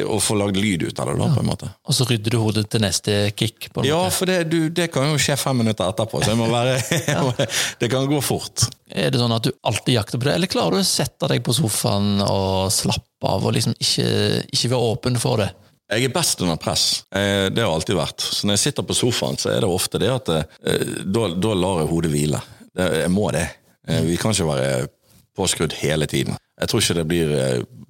og 0.07 0.21
får 0.23 0.39
lagd 0.41 0.59
lyd 0.59 0.87
ut 0.87 0.99
av 0.99 1.11
det, 1.11 1.17
da, 1.21 1.29
på 1.35 1.43
en 1.43 1.49
måte. 1.51 1.69
Og 1.87 1.95
så 1.95 2.07
rydder 2.09 2.33
du 2.33 2.39
hodet 2.41 2.65
til 2.71 2.83
neste 2.83 3.17
kick? 3.37 3.69
på 3.69 3.83
en 3.83 3.85
måte. 3.85 3.91
ja, 3.91 4.01
for 4.11 4.29
det, 4.29 4.39
du, 4.51 4.59
det, 4.73 4.89
kan 4.91 5.07
jo 5.11 5.21
skje 5.21 5.37
fem 5.39 5.61
minutter 5.63 5.87
etterpå, 5.87 6.23
så 6.23 6.33
jeg 6.33 6.41
må 6.41 6.49
være 6.51 6.79
Det 7.81 7.91
kan 7.93 8.09
gå 8.09 8.19
fort. 8.25 8.67
Er 8.87 9.11
det 9.11 9.21
sånn 9.21 9.35
at 9.35 9.47
du 9.47 9.51
alltid 9.67 9.99
jakter 9.99 10.19
på 10.19 10.27
det, 10.27 10.35
eller 10.39 10.51
klarer 10.51 10.79
du 10.79 10.81
å 10.81 10.87
sette 10.87 11.29
deg 11.29 11.43
på 11.45 11.55
sofaen 11.55 12.23
og 12.25 12.73
slappe 12.73 13.16
av 13.25 13.45
og 13.45 13.55
liksom 13.55 13.73
ikke, 13.79 14.09
ikke 14.53 14.69
være 14.73 14.91
åpen 14.91 15.17
for 15.21 15.41
det? 15.41 15.49
Jeg 15.87 16.03
er 16.03 16.11
best 16.11 16.41
under 16.43 16.59
press. 16.59 17.05
Eh, 17.15 17.47
det 17.53 17.63
har 17.63 17.71
alltid 17.71 17.95
vært. 17.95 18.19
Så 18.19 18.47
når 18.47 18.57
jeg 18.57 18.65
sitter 18.65 18.85
på 18.87 18.97
sofaen, 18.97 19.39
så 19.39 19.53
er 19.53 19.63
det 19.63 19.71
ofte 19.71 20.01
det 20.03 20.11
at 20.11 20.31
eh, 20.35 20.89
da, 21.07 21.29
da 21.31 21.53
lar 21.55 21.81
jeg 21.81 21.91
hodet 21.93 22.11
hvile. 22.11 22.41
Jeg 22.77 23.11
må 23.13 23.29
det. 23.33 23.45
Eh, 23.87 24.03
vi 24.03 24.17
kan 24.19 24.35
ikke 24.35 24.49
være 24.49 24.89
påskrudd 25.37 25.77
hele 25.79 26.09
tiden. 26.11 26.35
Jeg 26.59 26.69
tror 26.69 26.83
ikke 26.83 26.97
det 26.97 27.07
blir 27.07 27.33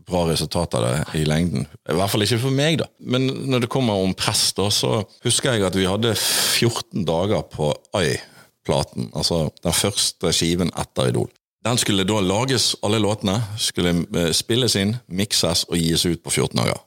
bra 0.07 0.23
resultat 0.29 0.77
av 0.77 0.85
det 0.85 1.21
i 1.21 1.25
lengden. 1.27 1.65
I 1.89 1.95
hvert 1.97 2.11
fall 2.11 2.25
ikke 2.25 2.39
for 2.43 2.53
meg, 2.53 2.77
da. 2.83 2.87
Men 2.99 3.27
når 3.49 3.65
det 3.65 3.71
kommer 3.71 4.03
om 4.03 4.13
press, 4.17 4.51
da, 4.55 4.67
så 4.71 5.01
husker 5.25 5.55
jeg 5.55 5.65
at 5.67 5.77
vi 5.79 5.87
hadde 5.87 6.13
14 6.13 7.07
dager 7.07 7.47
på 7.49 7.71
Ai-platen. 7.97 9.09
Altså 9.17 9.47
den 9.63 9.75
første 9.75 10.35
skiven 10.35 10.71
etter 10.77 11.09
Idol. 11.11 11.31
Den 11.67 11.77
skulle 11.77 12.03
da 12.07 12.21
lages, 12.23 12.75
alle 12.81 12.99
låtene. 12.99 13.41
Skulle 13.59 14.31
spilles 14.31 14.77
inn, 14.79 14.93
mikses 15.11 15.65
og 15.67 15.75
gis 15.75 16.05
ut 16.07 16.21
på 16.23 16.31
14 16.31 16.61
dager. 16.61 16.79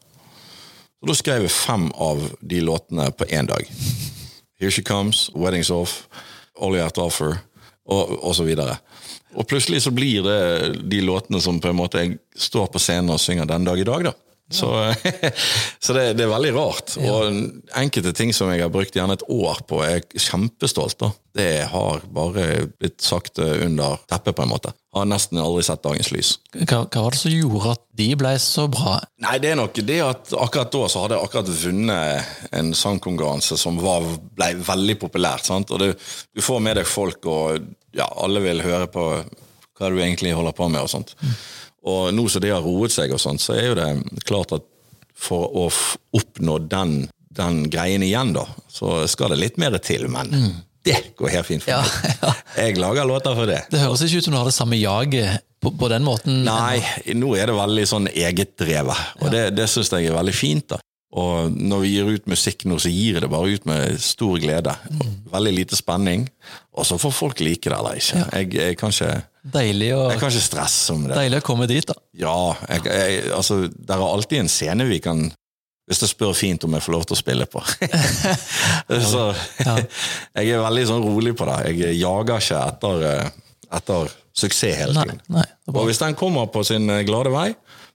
Så 1.01 1.09
Da 1.11 1.17
skrev 1.19 1.45
jeg 1.45 1.53
fem 1.53 1.91
av 2.01 2.23
de 2.41 2.61
låtene 2.65 3.11
på 3.13 3.29
én 3.29 3.49
dag. 3.49 3.69
Here 4.61 4.71
She 4.71 4.83
Comes, 4.83 5.29
Weddings 5.35 5.71
Off, 5.71 6.09
All 6.57 6.73
You 6.73 6.81
Have 6.81 6.97
to 6.97 7.05
Offer, 7.05 7.43
og, 7.85 8.25
og 8.25 8.35
så 8.35 8.45
videre. 8.49 8.79
Og 9.37 9.45
plutselig 9.49 9.83
så 9.83 9.93
blir 9.93 10.25
det 10.25 10.81
de 10.89 11.05
låtene 11.05 11.41
som 11.45 11.61
på 11.61 11.69
en 11.69 11.77
måte 11.77 12.01
jeg 12.01 12.17
står 12.37 12.73
på 12.73 12.81
scenen 12.81 13.13
og 13.13 13.21
synger 13.21 13.45
den 13.45 13.69
dag 13.69 13.81
i 13.81 13.85
dag, 13.85 14.09
da. 14.09 14.17
Så, 14.51 14.73
så 15.85 15.93
det, 15.93 16.15
det, 16.17 16.25
er 16.25 16.33
veldig 16.33 16.57
rart. 16.57 16.97
Og 17.05 17.77
enkelte 17.77 18.17
ting 18.17 18.33
som 18.33 18.49
jeg 18.49 18.65
har 18.65 18.73
brukt 18.73 18.97
gjerne 18.97 19.21
et 19.21 19.29
år 19.29 19.61
på, 19.69 19.85
er 19.85 19.99
jeg 19.99 20.25
kjempestolt 20.31 21.05
av. 21.05 21.20
det 21.37 21.67
har 21.71 22.01
bare 22.11 22.67
blitt 22.81 23.01
sagt 23.05 23.39
under 23.39 24.01
teppet, 24.11 24.35
på 24.37 24.43
en 24.43 24.51
måte. 24.51 24.73
Har 24.95 25.07
nesten 25.07 25.39
aldri 25.39 25.63
sett 25.63 25.83
dagens 25.85 26.09
lys. 26.11 26.31
Hva, 26.57 26.81
hva 26.91 27.05
var 27.05 27.15
det 27.15 27.21
som 27.21 27.31
gjorde 27.35 27.75
at 27.77 27.83
de 28.01 28.09
ble 28.19 28.33
så 28.43 28.65
bra? 28.73 28.97
Nei, 29.23 29.37
det 29.43 29.53
er 29.53 29.61
nok 29.61 29.79
det 29.87 30.01
at 30.03 30.33
akkurat 30.35 30.73
da 30.75 30.81
så 30.91 31.05
hadde 31.05 31.19
jeg 31.19 31.29
akkurat 31.29 31.53
vunnet 31.61 32.33
en 32.59 32.73
sangkonkurranse 32.75 33.59
som 33.61 33.79
var, 33.83 34.09
ble 34.35 34.49
veldig 34.67 34.97
populært. 35.05 35.47
sant? 35.47 35.71
Og 35.71 35.79
det, 35.85 35.93
Du 36.35 36.43
får 36.43 36.59
med 36.67 36.81
deg 36.81 36.91
folk, 36.91 37.23
og 37.31 37.63
ja, 37.95 38.09
alle 38.19 38.43
vil 38.43 38.65
høre 38.67 38.91
på 38.91 39.07
hva 39.81 39.89
du 39.89 40.01
egentlig 40.01 40.35
holder 40.35 40.57
på 40.59 40.67
med. 40.69 40.83
og 40.83 40.91
sånt. 40.91 41.15
Og 41.87 42.11
nå 42.13 42.27
som 42.29 42.43
det 42.43 42.51
har 42.53 42.65
roet 42.67 42.93
seg, 42.93 43.15
og 43.15 43.23
sånt, 43.23 43.41
så 43.41 43.55
er 43.55 43.71
jo 43.71 43.79
det 43.79 44.25
klart 44.29 44.53
at 44.59 44.67
for 45.21 45.47
å 45.55 45.69
oppnå 46.17 46.59
den, 46.67 47.05
den 47.37 47.63
greien 47.71 48.03
igjen, 48.03 48.35
da, 48.35 48.47
så 48.73 49.05
skal 49.09 49.33
det 49.33 49.41
litt 49.45 49.59
mer 49.61 49.77
til. 49.85 50.09
Men 50.13 50.33
det 50.87 50.97
går 51.19 51.33
helt 51.35 51.49
fint 51.49 51.65
for 51.65 51.73
Ja, 51.75 51.81
meg. 51.85 52.19
ja. 52.25 52.35
Jeg 52.65 52.79
lager 52.81 53.09
låter 53.09 53.35
for 53.37 53.51
det. 53.51 53.63
Det 53.73 53.81
høres 53.83 54.05
ikke 54.07 54.21
ut 54.23 54.29
som 54.29 54.37
du 54.37 54.41
har 54.41 54.49
det 54.49 54.57
samme 54.57 54.79
jaget 54.81 55.43
på, 55.61 55.73
på 55.77 55.91
den 55.93 56.07
måten. 56.07 56.43
Nei, 56.47 56.81
nå 57.21 57.35
er 57.37 57.51
det 57.51 57.57
veldig 57.59 57.89
sånn 57.91 58.09
egetdrevet, 58.13 59.03
og 59.21 59.35
det, 59.35 59.51
det 59.59 59.69
syns 59.69 59.93
jeg 59.93 60.09
er 60.09 60.17
veldig 60.17 60.37
fint. 60.37 60.71
da. 60.73 60.81
Og 61.11 61.51
når 61.51 61.81
vi 61.83 61.89
gir 61.91 62.09
ut 62.15 62.29
musikk 62.31 62.65
nå, 62.71 62.77
så 62.79 62.91
gir 62.93 63.17
jeg 63.19 63.25
det 63.25 63.31
bare 63.33 63.51
ut 63.51 63.65
med 63.67 63.97
stor 64.03 64.39
glede. 64.39 64.77
Og 64.95 65.09
Veldig 65.33 65.53
lite 65.57 65.79
spenning, 65.79 66.29
og 66.75 66.87
så 66.87 66.99
får 67.03 67.13
folk 67.15 67.43
like 67.43 67.67
det 67.67 67.75
eller 67.77 67.99
ikke. 67.99 68.23
Jeg, 68.31 68.49
jeg, 68.55 68.79
kan 68.79 68.95
ikke 68.95 69.11
Deilig, 69.55 69.91
å, 69.97 70.05
jeg 70.13 70.21
kan 70.21 70.31
ikke 70.33 70.45
stresse 70.45 70.95
om 70.95 71.05
det. 71.09 71.17
deilig 71.19 71.41
å 71.43 71.47
komme 71.47 71.67
dit, 71.71 71.87
da. 71.89 71.97
Ja, 72.21 72.37
jeg, 72.69 72.87
jeg, 72.87 73.21
altså, 73.35 73.61
det 73.73 73.95
er 73.97 74.05
alltid 74.07 74.43
en 74.45 74.51
scene 74.53 74.87
vi 74.91 75.01
kan 75.03 75.27
Hvis 75.91 76.05
det 76.05 76.09
spør 76.13 76.35
fint 76.39 76.63
om 76.65 76.77
jeg 76.77 76.85
får 76.87 76.95
lov 76.95 77.05
til 77.09 77.17
å 77.17 77.19
spille 77.19 77.47
på. 77.51 77.61
så 79.11 79.25
jeg 80.39 80.53
er 80.55 80.63
veldig 80.63 80.85
sånn 80.87 81.03
rolig 81.03 81.35
på 81.35 81.49
det. 81.49 81.57
Jeg 81.73 81.97
jager 81.99 82.45
ikke 82.45 82.61
etter, 82.63 83.07
eh, 83.09 83.33
etter 83.81 84.13
suksess 84.31 84.79
hele 84.85 84.95
tiden. 84.95 85.19
nei, 85.35 85.43
er. 85.43 85.57
Og 85.75 85.89
hvis 85.89 85.99
den 86.03 86.15
kommer 86.19 86.47
på 86.55 86.63
sin 86.69 86.87
eh, 86.95 87.03
glade 87.09 87.33
vei, 87.35 87.49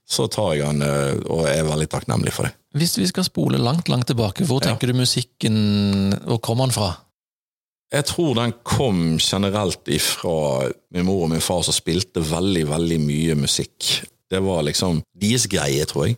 så 0.06 0.28
tar 0.30 0.52
jeg 0.54 0.68
den 0.68 0.84
eh, 0.84 1.24
og 1.32 1.48
er 1.50 1.64
veldig 1.66 1.88
takknemlig 1.96 2.34
for 2.36 2.50
det. 2.50 2.52
Hvis 2.76 2.98
vi 3.00 3.08
skal 3.08 3.24
spole 3.24 3.58
langt, 3.58 3.88
langt 3.88 4.10
tilbake, 4.12 4.44
hvor 4.44 4.60
tenker 4.60 4.92
du 4.92 4.98
musikken 4.98 6.12
Hvor 6.26 6.42
kom 6.44 6.60
den 6.60 6.74
fra? 6.76 6.90
Jeg 7.94 8.04
tror 8.10 8.34
den 8.36 8.52
kom 8.66 9.16
generelt 9.22 9.88
ifra 9.88 10.66
min 10.92 11.06
mor 11.06 11.24
og 11.24 11.32
min 11.32 11.44
far 11.44 11.62
som 11.64 11.74
spilte 11.74 12.20
veldig, 12.20 12.64
veldig 12.68 12.98
mye 13.00 13.36
musikk. 13.38 14.02
Det 14.30 14.40
var 14.42 14.64
liksom 14.66 15.02
deres 15.14 15.46
greie, 15.50 15.84
tror 15.86 16.08
jeg. 16.08 16.16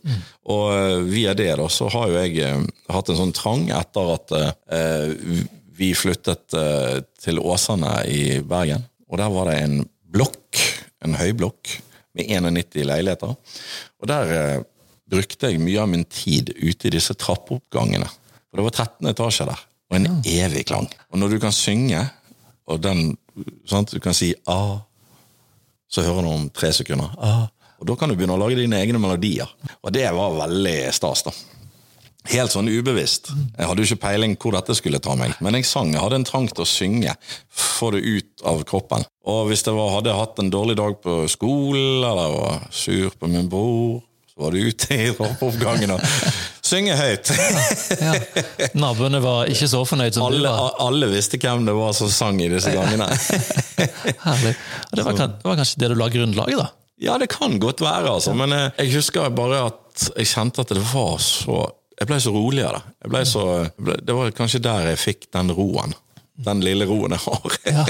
Og 0.49 0.65
eh, 0.73 1.01
via 1.11 1.35
det 1.37 1.51
da, 1.61 1.67
så 1.69 1.91
har 1.93 2.09
jo 2.09 2.17
jeg 2.23 2.39
eh, 2.45 2.63
hatt 2.95 3.11
en 3.13 3.19
sånn 3.21 3.35
trang 3.37 3.67
etter 3.77 4.13
at 4.15 4.33
eh, 4.39 5.43
vi 5.79 5.93
flyttet 5.95 6.57
eh, 6.57 6.97
til 7.21 7.39
Åsane 7.39 7.93
i 8.09 8.41
Bergen. 8.49 8.87
Og 9.09 9.21
der 9.21 9.31
var 9.33 9.51
det 9.51 9.59
en 9.63 9.77
blokk, 10.09 10.63
en 11.05 11.19
høyblokk, 11.21 11.77
med 12.17 12.33
91 12.33 12.81
leiligheter. 12.89 13.37
Og 14.01 14.09
der 14.11 14.33
eh, 14.39 14.65
brukte 15.09 15.53
jeg 15.53 15.61
mye 15.63 15.85
av 15.85 15.93
min 15.93 16.05
tid 16.09 16.51
ute 16.57 16.89
i 16.89 16.95
disse 16.97 17.15
trappeoppgangene. 17.17 18.09
For 18.49 18.61
det 18.61 18.67
var 18.71 18.77
13 18.89 19.13
etasjer 19.13 19.51
der, 19.53 19.63
og 19.93 19.99
en 20.01 20.09
evig 20.25 20.65
klang. 20.69 20.89
Og 21.13 21.21
når 21.21 21.37
du 21.37 21.43
kan 21.45 21.55
synge, 21.55 22.03
og 22.69 22.83
den 22.85 23.13
sant, 23.69 23.93
Du 23.95 24.01
kan 24.01 24.17
si 24.17 24.33
A, 24.51 24.81
så 25.89 26.03
hører 26.05 26.27
du 26.27 26.29
om 26.33 26.49
tre 26.53 26.73
sekunder. 26.75 27.13
A. 27.23 27.49
Og 27.79 27.87
da 27.87 27.95
kan 27.99 28.11
du 28.11 28.17
begynne 28.19 28.35
å 28.35 28.41
lage 28.41 28.59
dine 28.59 28.81
egne 28.83 28.99
melodier. 29.03 29.51
Og 29.87 29.93
det 29.95 30.07
var 30.17 30.35
veldig 30.41 30.79
stas, 30.97 31.23
da. 31.29 31.33
Helt 32.29 32.53
sånn 32.53 32.67
ubevisst. 32.69 33.31
Jeg 33.57 33.69
hadde 33.71 33.81
jo 33.85 33.87
ikke 33.89 34.03
peiling 34.03 34.35
hvor 34.37 34.53
dette 34.53 34.75
skulle 34.77 34.99
ta 35.01 35.15
meg, 35.17 35.33
men 35.41 35.55
jeg 35.57 35.65
sang. 35.65 35.95
Jeg 35.95 36.03
hadde 36.03 36.19
en 36.19 36.27
trang 36.29 36.49
til 36.51 36.65
å 36.65 36.69
synge. 36.69 37.15
Få 37.49 37.89
det 37.95 38.03
ut 38.05 38.43
av 38.51 38.61
kroppen. 38.69 39.07
Og 39.29 39.47
hvis 39.49 39.63
jeg 39.65 39.77
var, 39.79 39.95
hadde 39.95 40.17
hatt 40.19 40.43
en 40.43 40.51
dårlig 40.53 40.77
dag 40.81 40.99
på 41.05 41.23
skolen, 41.33 42.03
eller 42.05 42.35
var 42.35 42.67
sur 42.75 43.15
på 43.17 43.31
min 43.33 43.49
bror, 43.49 44.03
så 44.29 44.43
var 44.45 44.53
det 44.59 44.67
ute 44.69 44.99
i 44.99 45.07
trappeoppgangen 45.17 45.95
og 45.97 46.05
synge 46.69 46.99
høyt. 46.99 47.33
Ja. 48.03 48.13
Naboene 48.77 49.23
var 49.25 49.49
ikke 49.49 49.71
så 49.71 49.81
fornøyd 49.89 50.19
som 50.19 50.27
Alle, 50.29 50.43
du 50.43 50.51
var. 50.51 50.77
alle 50.85 51.09
visste 51.15 51.41
hvem 51.41 51.65
det 51.71 51.79
var 51.79 51.97
som 51.97 52.13
sang 52.13 52.43
i 52.45 52.51
disse 52.53 52.75
gangene. 52.75 53.09
Herlig. 54.27 54.53
Og 54.91 55.01
det 55.01 55.07
var, 55.09 55.23
det 55.23 55.49
var 55.49 55.59
kanskje 55.63 55.81
det 55.85 55.91
du 55.95 55.97
la 56.03 56.11
grunnlaget, 56.13 56.61
da? 56.61 56.69
Ja, 57.01 57.19
det 57.19 57.31
kan 57.31 57.59
godt 57.63 57.81
være, 57.85 58.11
altså. 58.11 58.35
Men 58.35 58.53
eh, 58.55 58.71
jeg 58.83 58.97
husker 58.97 59.29
bare 59.35 59.67
at 59.71 60.09
jeg 60.17 60.31
kjente 60.31 60.63
at 60.65 60.75
det 60.75 60.85
var 60.93 61.19
så 61.23 61.67
Jeg 61.99 62.07
ble 62.07 62.19
så 62.23 62.31
rolig 62.31 62.63
av 62.63 62.77
det. 62.77 62.83
Jeg 63.03 63.11
ble 63.11 63.21
så, 63.27 63.41
jeg 63.65 63.87
ble, 63.87 63.97
det 64.07 64.15
var 64.15 64.37
kanskje 64.37 64.61
der 64.63 64.93
jeg 64.93 65.01
fikk 65.03 65.25
den 65.35 65.51
roen. 65.55 65.95
Den 66.39 66.61
lille 66.63 66.87
roen 66.87 67.17
jeg 67.17 67.25
har. 67.25 67.57
Ja. 67.75 67.85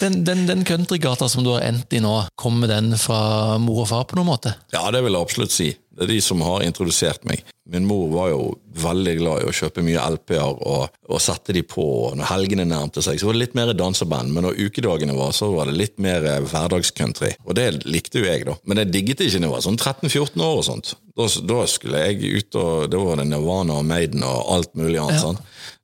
Den, 0.00 0.18
den, 0.24 0.46
den 0.48 0.64
countrygata 0.64 1.28
som 1.28 1.44
du 1.44 1.50
har 1.54 1.64
endt 1.64 1.92
i 1.96 2.00
nå, 2.00 2.12
kommer 2.40 2.68
den 2.68 2.92
fra 3.00 3.56
mor 3.60 3.82
og 3.84 3.88
far 3.88 4.04
på 4.08 4.16
noen 4.18 4.28
måte? 4.28 4.52
Ja, 4.72 4.86
det 4.92 5.00
vil 5.04 5.16
jeg 5.16 5.24
absolutt 5.28 5.52
si. 5.54 5.70
Det 5.72 6.04
er 6.06 6.12
de 6.12 6.20
som 6.24 6.40
har 6.44 6.64
introdusert 6.64 7.24
meg. 7.28 7.42
Min 7.70 7.86
mor 7.86 8.08
var 8.10 8.30
jo 8.32 8.40
veldig 8.82 9.12
glad 9.20 9.42
i 9.42 9.48
å 9.50 9.54
kjøpe 9.54 9.82
mye 9.86 10.02
LP-er 10.16 10.56
og, 10.66 10.96
og 11.06 11.20
sette 11.22 11.54
de 11.54 11.62
på 11.66 11.84
når 12.18 12.26
helgene 12.32 12.64
nærmte 12.66 13.02
seg. 13.04 13.20
Så 13.20 13.28
var 13.28 13.36
det 13.36 13.42
litt 13.44 13.54
mer 13.58 13.70
danseband, 13.78 14.32
men 14.34 14.46
når 14.46 14.58
ukedagene 14.66 15.14
var, 15.14 15.30
så 15.36 15.52
var 15.54 15.70
det 15.70 15.76
litt 15.78 15.94
mer 16.02 16.26
eh, 16.26 16.40
hverdagscountry. 16.50 17.32
Og 17.46 17.54
det 17.58 17.68
likte 17.86 18.22
jo 18.22 18.26
jeg, 18.26 18.46
da. 18.48 18.56
Men 18.66 18.82
jeg 18.82 18.92
digget 18.96 19.22
ikke 19.26 19.38
når 19.42 19.48
jeg 19.48 19.54
var 19.54 19.66
sånn 19.68 19.78
13-14 19.78 20.44
år 20.48 20.56
og 20.58 20.66
sånt. 20.66 20.94
Da, 21.20 21.28
da 21.52 21.60
skulle 21.68 22.02
jeg 22.06 22.34
ut 22.40 22.58
og 22.58 22.90
Da 22.90 22.98
var 23.04 23.18
det 23.20 23.28
Nirvana 23.28 23.78
og 23.80 23.86
Maiden 23.86 24.22
og 24.26 24.52
alt 24.54 24.74
mulig 24.78 24.98
annet. 25.02 25.22
sånn. 25.22 25.38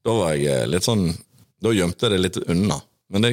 Da 0.07 0.14
var 0.16 0.35
jeg 0.35 0.50
eh, 0.50 0.66
litt 0.71 0.87
sånn 0.87 1.09
Da 1.62 1.73
gjemte 1.75 2.07
jeg 2.07 2.14
det 2.16 2.23
litt 2.25 2.43
unna. 2.47 2.81
Men 3.12 3.26
det, 3.26 3.33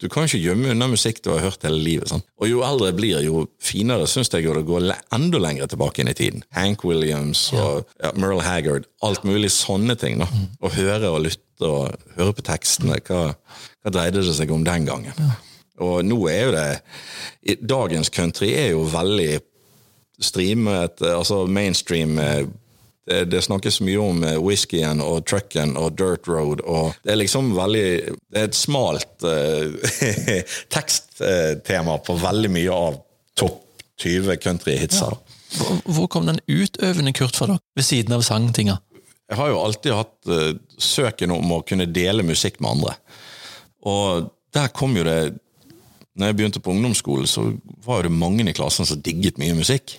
du 0.00 0.06
kan 0.08 0.28
ikke 0.28 0.38
gjemme 0.38 0.70
unna 0.70 0.86
musikk 0.86 1.20
du 1.24 1.30
har 1.32 1.40
hørt 1.42 1.64
hele 1.66 1.80
livet. 1.82 2.08
sant? 2.08 2.24
Og 2.38 2.46
jo 2.48 2.60
eldre 2.62 2.86
jeg 2.92 2.96
blir, 3.00 3.20
jo 3.26 3.46
finere 3.58 4.06
syns 4.06 4.30
jeg 4.30 4.44
det 4.46 4.62
går 4.68 4.92
enda 5.12 5.38
lenger 5.42 5.66
tilbake 5.66 6.00
inn 6.04 6.08
i 6.12 6.14
tiden. 6.14 6.44
Hank 6.54 6.84
Williams 6.86 7.48
og 7.52 7.84
ja, 8.02 8.12
Merle 8.14 8.42
Haggard. 8.46 8.86
Alt 9.02 9.24
mulig 9.26 9.50
sånne 9.50 9.96
ting. 9.98 10.18
da. 10.22 10.28
Å 10.62 10.70
høre 10.76 11.10
og 11.10 11.24
lytte 11.26 11.66
og 11.66 11.96
høre 12.16 12.32
på 12.38 12.46
tekstene. 12.46 13.00
Hva, 13.08 13.34
hva 13.82 13.90
dreide 13.90 14.22
det 14.22 14.36
seg 14.38 14.50
om 14.54 14.62
den 14.64 14.86
gangen? 14.86 15.18
Og 15.82 16.04
nå 16.06 16.20
er 16.30 16.40
jo 16.46 16.52
det 16.54 16.68
i- 17.42 17.58
Dagens 17.66 18.08
country 18.10 18.52
er 18.54 18.70
jo 18.76 18.84
veldig 18.86 19.40
streamet, 20.20 21.02
altså 21.02 21.46
mainstream. 21.46 22.18
Eh, 23.08 23.24
Det, 23.24 23.30
det 23.32 23.44
snakkes 23.44 23.80
mye 23.84 23.98
om 24.02 24.24
eh, 24.24 24.38
whiskyen 24.42 25.02
og 25.04 25.24
trucken 25.26 25.76
og 25.76 25.96
dirt 25.98 26.28
road, 26.28 26.60
og 26.64 26.94
det 27.04 27.14
er 27.14 27.22
liksom 27.22 27.54
veldig 27.56 27.86
Det 28.28 28.42
er 28.42 28.50
et 28.50 28.58
smalt 28.58 29.24
eh, 29.24 30.44
teksttema 30.74 31.98
på 32.04 32.18
veldig 32.20 32.52
mye 32.58 32.74
av 32.74 33.00
topp 33.38 33.64
20 33.98 34.36
countryhitser. 34.42 35.16
Hvor, 35.58 35.80
hvor 35.84 36.06
kom 36.12 36.28
den 36.28 36.38
utøvende 36.46 37.12
Kurt 37.16 37.36
fra 37.36 37.48
da? 37.54 37.56
ved 37.74 37.86
siden 37.86 38.14
av 38.14 38.22
sangtinga? 38.22 38.78
Jeg 39.28 39.36
har 39.36 39.50
jo 39.52 39.60
alltid 39.60 39.92
hatt 39.96 40.30
eh, 40.32 40.54
søken 40.80 41.32
om 41.34 41.52
å 41.52 41.62
kunne 41.66 41.88
dele 41.90 42.24
musikk 42.24 42.60
med 42.64 42.76
andre. 42.76 42.94
Og 43.88 44.30
der 44.56 44.72
kom 44.74 44.96
jo 44.96 45.04
det 45.06 45.36
Når 46.18 46.26
jeg 46.26 46.34
begynte 46.34 46.60
på 46.60 46.72
ungdomsskolen, 46.74 47.28
så 47.30 47.44
var 47.84 48.00
jo 48.00 48.08
det 48.08 48.18
mange 48.18 48.42
i 48.42 48.52
klassen 48.52 48.86
som 48.88 48.98
digget 48.98 49.36
mye 49.38 49.54
musikk. 49.54 49.92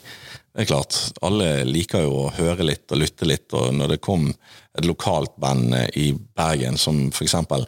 Det 0.53 0.65
er 0.65 0.69
klart, 0.71 0.97
Alle 1.21 1.63
liker 1.67 2.03
jo 2.03 2.25
å 2.25 2.31
høre 2.33 2.65
litt 2.65 2.89
og 2.91 3.01
lytte 3.03 3.27
litt, 3.27 3.53
og 3.53 3.73
når 3.75 3.93
det 3.93 4.03
kom 4.03 4.29
et 4.77 4.87
lokalt 4.87 5.35
band 5.41 5.75
eh, 5.77 5.89
i 5.99 6.07
Bergen, 6.13 6.77
som 6.77 7.09
for 7.13 7.27
eksempel 7.27 7.67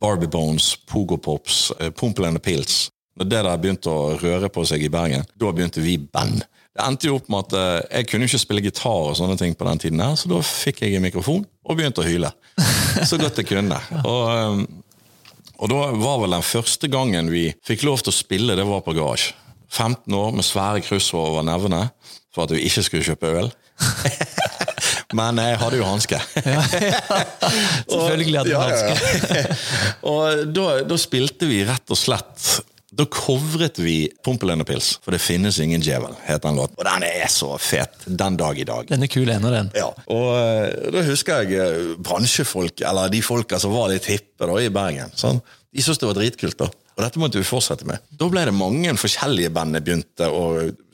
Barbie 0.00 0.30
Bones, 0.30 0.74
Pogo 0.88 1.18
Pops, 1.20 1.72
eh, 1.80 1.90
Pumple 1.90 2.28
and 2.28 2.38
the 2.38 2.42
Pills 2.42 2.88
Når 3.16 3.30
det 3.30 3.42
der 3.46 3.60
begynte 3.60 3.92
å 3.92 4.16
røre 4.20 4.50
på 4.52 4.64
seg 4.68 4.84
i 4.84 4.92
Bergen, 4.92 5.24
da 5.40 5.52
begynte 5.52 5.80
vi 5.80 5.96
band. 5.98 6.42
Det 6.76 6.84
endte 6.84 7.08
jo 7.08 7.16
opp 7.16 7.30
med 7.32 7.46
at 7.46 7.54
eh, 7.56 8.00
jeg 8.00 8.10
kunne 8.10 8.28
ikke 8.28 8.42
spille 8.42 8.64
gitar 8.64 9.12
og 9.12 9.16
sånne 9.16 9.38
ting 9.40 9.54
på 9.56 9.68
den 9.68 9.84
tiden, 9.86 10.02
her, 10.04 10.18
så 10.20 10.28
da 10.32 10.42
fikk 10.44 10.82
jeg 10.84 10.98
en 10.98 11.06
mikrofon 11.06 11.46
og 11.64 11.78
begynte 11.78 12.04
å 12.04 12.08
hyle. 12.08 12.32
Så 13.08 13.18
godt 13.20 13.36
jeg 13.36 13.48
kunne. 13.50 13.76
Og, 14.08 14.62
og 15.60 15.68
da 15.68 15.80
var 16.00 16.22
vel 16.22 16.32
den 16.32 16.44
første 16.44 16.88
gangen 16.88 17.28
vi 17.28 17.50
fikk 17.64 17.84
lov 17.84 18.00
til 18.00 18.12
å 18.12 18.16
spille, 18.16 18.56
det 18.56 18.64
var 18.64 18.84
på 18.84 18.94
garasje. 18.96 19.34
15 19.72 20.14
år 20.14 20.34
med 20.36 20.44
svære 20.46 20.82
kryss 20.86 21.10
over 21.16 21.42
nevene 21.46 21.86
for 22.34 22.44
at 22.46 22.52
vi 22.54 22.62
ikke 22.68 22.82
skulle 22.86 23.06
kjøpe 23.06 23.32
øl. 23.40 23.50
Men 25.16 25.38
jeg 25.38 25.58
hadde 25.60 25.78
jo 25.78 25.86
hanske. 25.86 26.18
Selvfølgelig 27.90 28.38
hadde 28.40 28.50
du 28.50 28.54
Ja, 28.54 28.62
ja, 28.62 28.70
hanske. 28.70 29.34
ja. 29.36 29.44
og 30.10 30.46
da, 30.56 30.64
da 30.88 30.98
spilte 31.00 31.48
vi 31.50 31.60
rett 31.68 31.92
og 31.94 31.98
slett 32.00 32.46
Da 32.96 33.04
covret 33.12 33.76
vi 33.82 34.06
Pumpel 34.24 34.52
Pils, 34.68 34.94
for 35.04 35.12
det 35.12 35.20
finnes 35.20 35.58
ingen 35.60 35.82
djevel, 35.84 36.14
het 36.24 36.40
den 36.46 36.56
låten. 36.56 36.78
Og 36.80 36.86
den 36.88 37.04
er 37.04 37.28
så 37.32 37.50
fet 37.60 38.06
den 38.06 38.38
dag 38.40 38.56
i 38.58 38.64
dag. 38.64 38.86
Den 38.88 39.04
er 39.04 39.10
kul 39.12 39.28
ennå, 39.28 39.50
den. 39.52 39.68
Ja, 39.76 39.90
og 40.08 40.28
eh, 40.38 40.90
da 40.94 41.02
husker 41.04 41.42
jeg 41.44 41.60
eh, 41.60 41.90
bransjefolk, 42.00 42.80
eller 42.88 43.12
de 43.12 43.20
folka 43.26 43.58
som 43.60 43.74
var 43.76 43.90
litt 43.92 44.08
hippe 44.08 44.48
da, 44.48 44.56
i 44.64 44.70
Bergen. 44.72 45.12
Sånn. 45.18 45.42
De 45.76 45.84
syntes 45.84 46.00
det 46.00 46.08
var 46.08 46.16
dritkult, 46.22 46.56
da. 46.62 46.70
Og 46.96 47.04
dette 47.04 47.20
måtte 47.20 47.40
vi 47.40 47.44
fortsette 47.44 47.84
med. 47.88 48.00
Da 48.16 48.28
ble 48.32 48.46
det 48.48 48.54
mange 48.56 48.94
forskjellige 48.96 49.52
band 49.52 49.76
jeg 49.76 49.84
begynte 49.84 50.30
å 50.32 50.46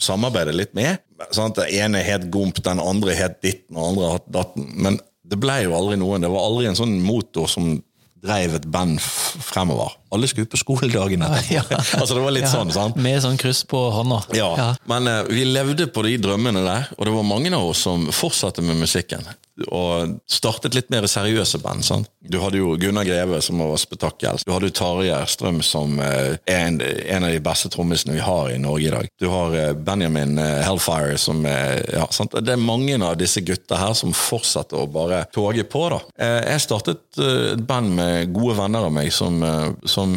samarbeide 0.03 0.55
litt 0.57 0.75
med. 0.75 0.99
Sånn 1.31 1.55
Den 1.55 1.71
ene 1.71 2.03
het 2.03 2.27
Gomp, 2.35 2.59
den 2.65 2.83
andre 2.83 3.15
het 3.15 3.39
Ditten, 3.45 3.77
og 3.79 3.93
andre 3.93 4.11
het 4.17 4.27
Datten. 4.35 4.67
Men 4.83 4.99
det 5.23 5.39
ble 5.41 5.61
jo 5.63 5.77
aldri 5.79 6.01
noen. 6.01 6.25
Det 6.25 6.31
var 6.33 6.49
aldri 6.49 6.67
en 6.73 6.79
sånn 6.79 6.99
motor 7.07 7.47
som 7.51 7.77
dreiv 8.23 8.55
et 8.55 8.67
band 8.71 9.01
fremover. 9.03 9.95
Alle 10.15 10.29
skulle 10.31 10.51
på 10.51 10.59
skoledagene. 10.61 11.27
Ja. 11.53 11.63
altså 11.71 12.15
Det 12.15 12.23
var 12.23 12.35
litt 12.35 12.47
Ja, 12.47 12.53
sånn, 12.55 12.71
sant? 12.75 12.99
Med 13.03 13.23
sånn 13.25 13.39
kryss 13.41 13.65
på 13.69 13.81
hånda. 13.95 14.21
Ja, 14.39 14.73
men 14.91 15.11
uh, 15.11 15.23
vi 15.31 15.47
levde 15.49 15.89
på 15.91 16.05
de 16.07 16.17
drømmene 16.23 16.63
der, 16.67 16.91
og 16.97 17.09
det 17.09 17.15
var 17.15 17.27
mange 17.27 17.51
av 17.57 17.73
oss 17.73 17.83
som 17.87 18.07
fortsatte 18.15 18.63
med 18.65 18.79
musikken. 18.83 19.27
Og 19.69 20.15
startet 20.31 20.77
litt 20.77 20.89
mer 20.93 21.05
seriøse 21.11 21.61
band. 21.63 21.85
sant? 21.85 22.09
Du 22.25 22.39
hadde 22.41 22.61
jo 22.61 22.73
Gunnar 22.81 23.05
Greve, 23.05 23.41
som 23.45 23.61
var 23.61 23.77
spetakkel. 23.81 24.41
Du 24.47 24.53
hadde 24.55 24.73
Tarjei 24.73 25.19
Strøm, 25.29 25.61
som 25.67 25.99
eh, 26.01 26.39
er 26.49 26.67
en, 26.71 26.81
en 26.81 27.27
av 27.29 27.35
de 27.35 27.43
beste 27.45 27.69
trommisene 27.73 28.17
vi 28.17 28.25
har 28.25 28.49
i 28.53 28.61
Norge 28.63 28.89
i 28.89 28.95
dag. 28.95 29.11
Du 29.21 29.29
har 29.33 29.57
eh, 29.59 29.73
Benjamin 29.77 30.41
eh, 30.41 30.63
Hellfire, 30.65 31.19
som 31.21 31.45
er 31.49 31.83
ja, 31.93 32.07
sant? 32.15 32.37
Det 32.41 32.57
er 32.57 32.65
mange 32.65 32.97
av 33.03 33.19
disse 33.21 33.45
gutta 33.45 33.81
her 33.81 33.93
som 33.99 34.17
fortsetter 34.17 34.81
å 34.81 34.89
bare 34.91 35.25
toge 35.35 35.67
på. 35.69 35.85
da. 35.93 36.01
Jeg 36.23 36.65
startet 36.65 37.19
et 37.21 37.63
band 37.69 37.93
med 37.97 38.33
gode 38.33 38.57
venner 38.57 38.87
av 38.89 38.93
meg 38.95 39.13
som, 39.13 39.43
som 39.85 40.15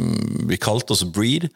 vi 0.47 0.59
kalte 0.61 0.95
oss 0.95 1.03
Breed 1.03 1.49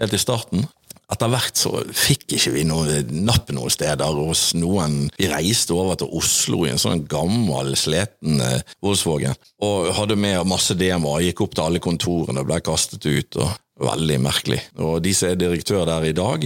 helt 0.00 0.16
i 0.16 0.20
starten. 0.20 0.66
Etter 1.12 1.30
hvert 1.30 1.58
så 1.60 1.70
fikk 1.94 2.32
ikke 2.34 2.50
vi 2.56 2.64
noe 2.66 3.02
napp 3.14 3.52
noen 3.54 3.70
steder 3.70 4.16
hos 4.18 4.48
noen. 4.58 5.04
Vi 5.14 5.28
reiste 5.30 5.76
over 5.76 5.98
til 6.00 6.10
Oslo 6.18 6.64
i 6.66 6.72
en 6.72 6.82
sånn 6.82 7.04
gammel, 7.06 7.76
sliten 7.78 8.42
eh, 8.42 8.64
Volkswagen. 8.82 9.38
Og 9.62 9.92
hadde 9.94 10.18
med 10.18 10.42
masse 10.50 10.74
demoer, 10.74 11.22
gikk 11.28 11.44
opp 11.46 11.54
til 11.54 11.66
alle 11.68 11.82
kontorene, 11.84 12.42
ble 12.46 12.58
kastet 12.66 13.06
ut. 13.06 13.38
og 13.38 13.54
Veldig 13.76 14.16
merkelig. 14.24 14.58
Og 14.80 15.02
de 15.04 15.12
som 15.12 15.28
er 15.28 15.38
direktør 15.38 15.84
der 15.84 16.06
i 16.08 16.14
dag, 16.16 16.44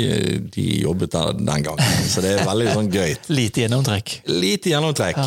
de 0.51 0.65
jobbet 0.83 1.13
der 1.15 1.37
den 1.39 1.63
gangen. 1.63 2.07
Så 2.11 2.25
det 2.25 2.35
er 2.35 2.49
veldig 2.49 2.73
sånn 2.75 2.91
gøy. 2.91 3.15
Lite 3.39 3.63
gjennomtrekk. 3.65 4.17
Lite 4.29 4.73
gjennomtrekk. 4.75 5.21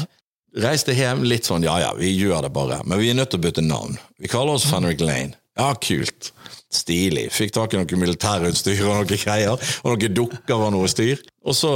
Reiste 0.63 0.93
hjem 0.93 1.23
litt 1.25 1.47
sånn 1.47 1.63
ja 1.65 1.79
ja, 1.81 1.93
vi 1.97 2.11
gjør 2.13 2.43
det 2.45 2.51
bare. 2.53 2.81
Men 2.85 2.99
vi 3.01 3.09
er 3.09 3.17
nødt 3.17 3.31
til 3.33 3.39
å 3.39 3.45
bytte 3.47 3.63
navn. 3.65 3.95
Vi 4.21 4.29
kaller 4.29 4.59
oss 4.59 4.67
Fenrik 4.69 5.01
Lane. 5.01 5.33
Ja, 5.53 5.69
kult. 5.77 6.31
Stilig. 6.73 7.27
Fikk 7.33 7.51
tak 7.53 7.73
i 7.75 7.77
noe 7.77 7.99
militærutstyr 8.01 8.81
og 8.87 9.03
noe 9.03 9.17
greier. 9.21 9.59
Og 9.83 9.93
noen 9.93 10.15
dukker 10.17 10.57
og 10.57 10.71
noe 10.73 10.89
styr. 10.89 11.21
Og 11.45 11.53
så 11.57 11.71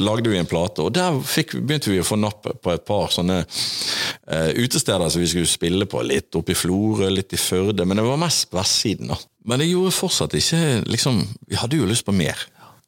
lagde 0.00 0.32
vi 0.32 0.40
en 0.40 0.48
plate, 0.48 0.82
og 0.82 0.94
der 0.96 1.18
fikk, 1.28 1.58
begynte 1.60 1.92
vi 1.92 2.00
å 2.00 2.06
få 2.06 2.16
napp 2.18 2.48
på 2.64 2.72
et 2.72 2.86
par 2.88 3.12
sånne 3.12 3.42
uh, 3.44 4.50
utesteder 4.56 5.12
som 5.12 5.22
vi 5.22 5.28
skulle 5.30 5.50
spille 5.50 5.86
på. 5.90 6.00
Litt 6.08 6.34
oppe 6.40 6.56
i 6.56 6.58
Florø, 6.58 7.10
litt 7.12 7.36
i 7.36 7.40
Førde, 7.40 7.84
men 7.84 8.00
det 8.00 8.06
var 8.06 8.18
mest 8.20 8.48
på 8.50 8.58
vestsiden. 8.58 9.12
da. 9.12 9.20
Men 9.46 9.62
det 9.62 9.68
gjorde 9.70 9.92
fortsatt 9.96 10.34
ikke 10.36 10.62
liksom 10.88 11.20
Vi 11.48 11.56
hadde 11.60 11.78
jo 11.78 11.88
lyst 11.88 12.08
på 12.08 12.16
mer. 12.16 12.40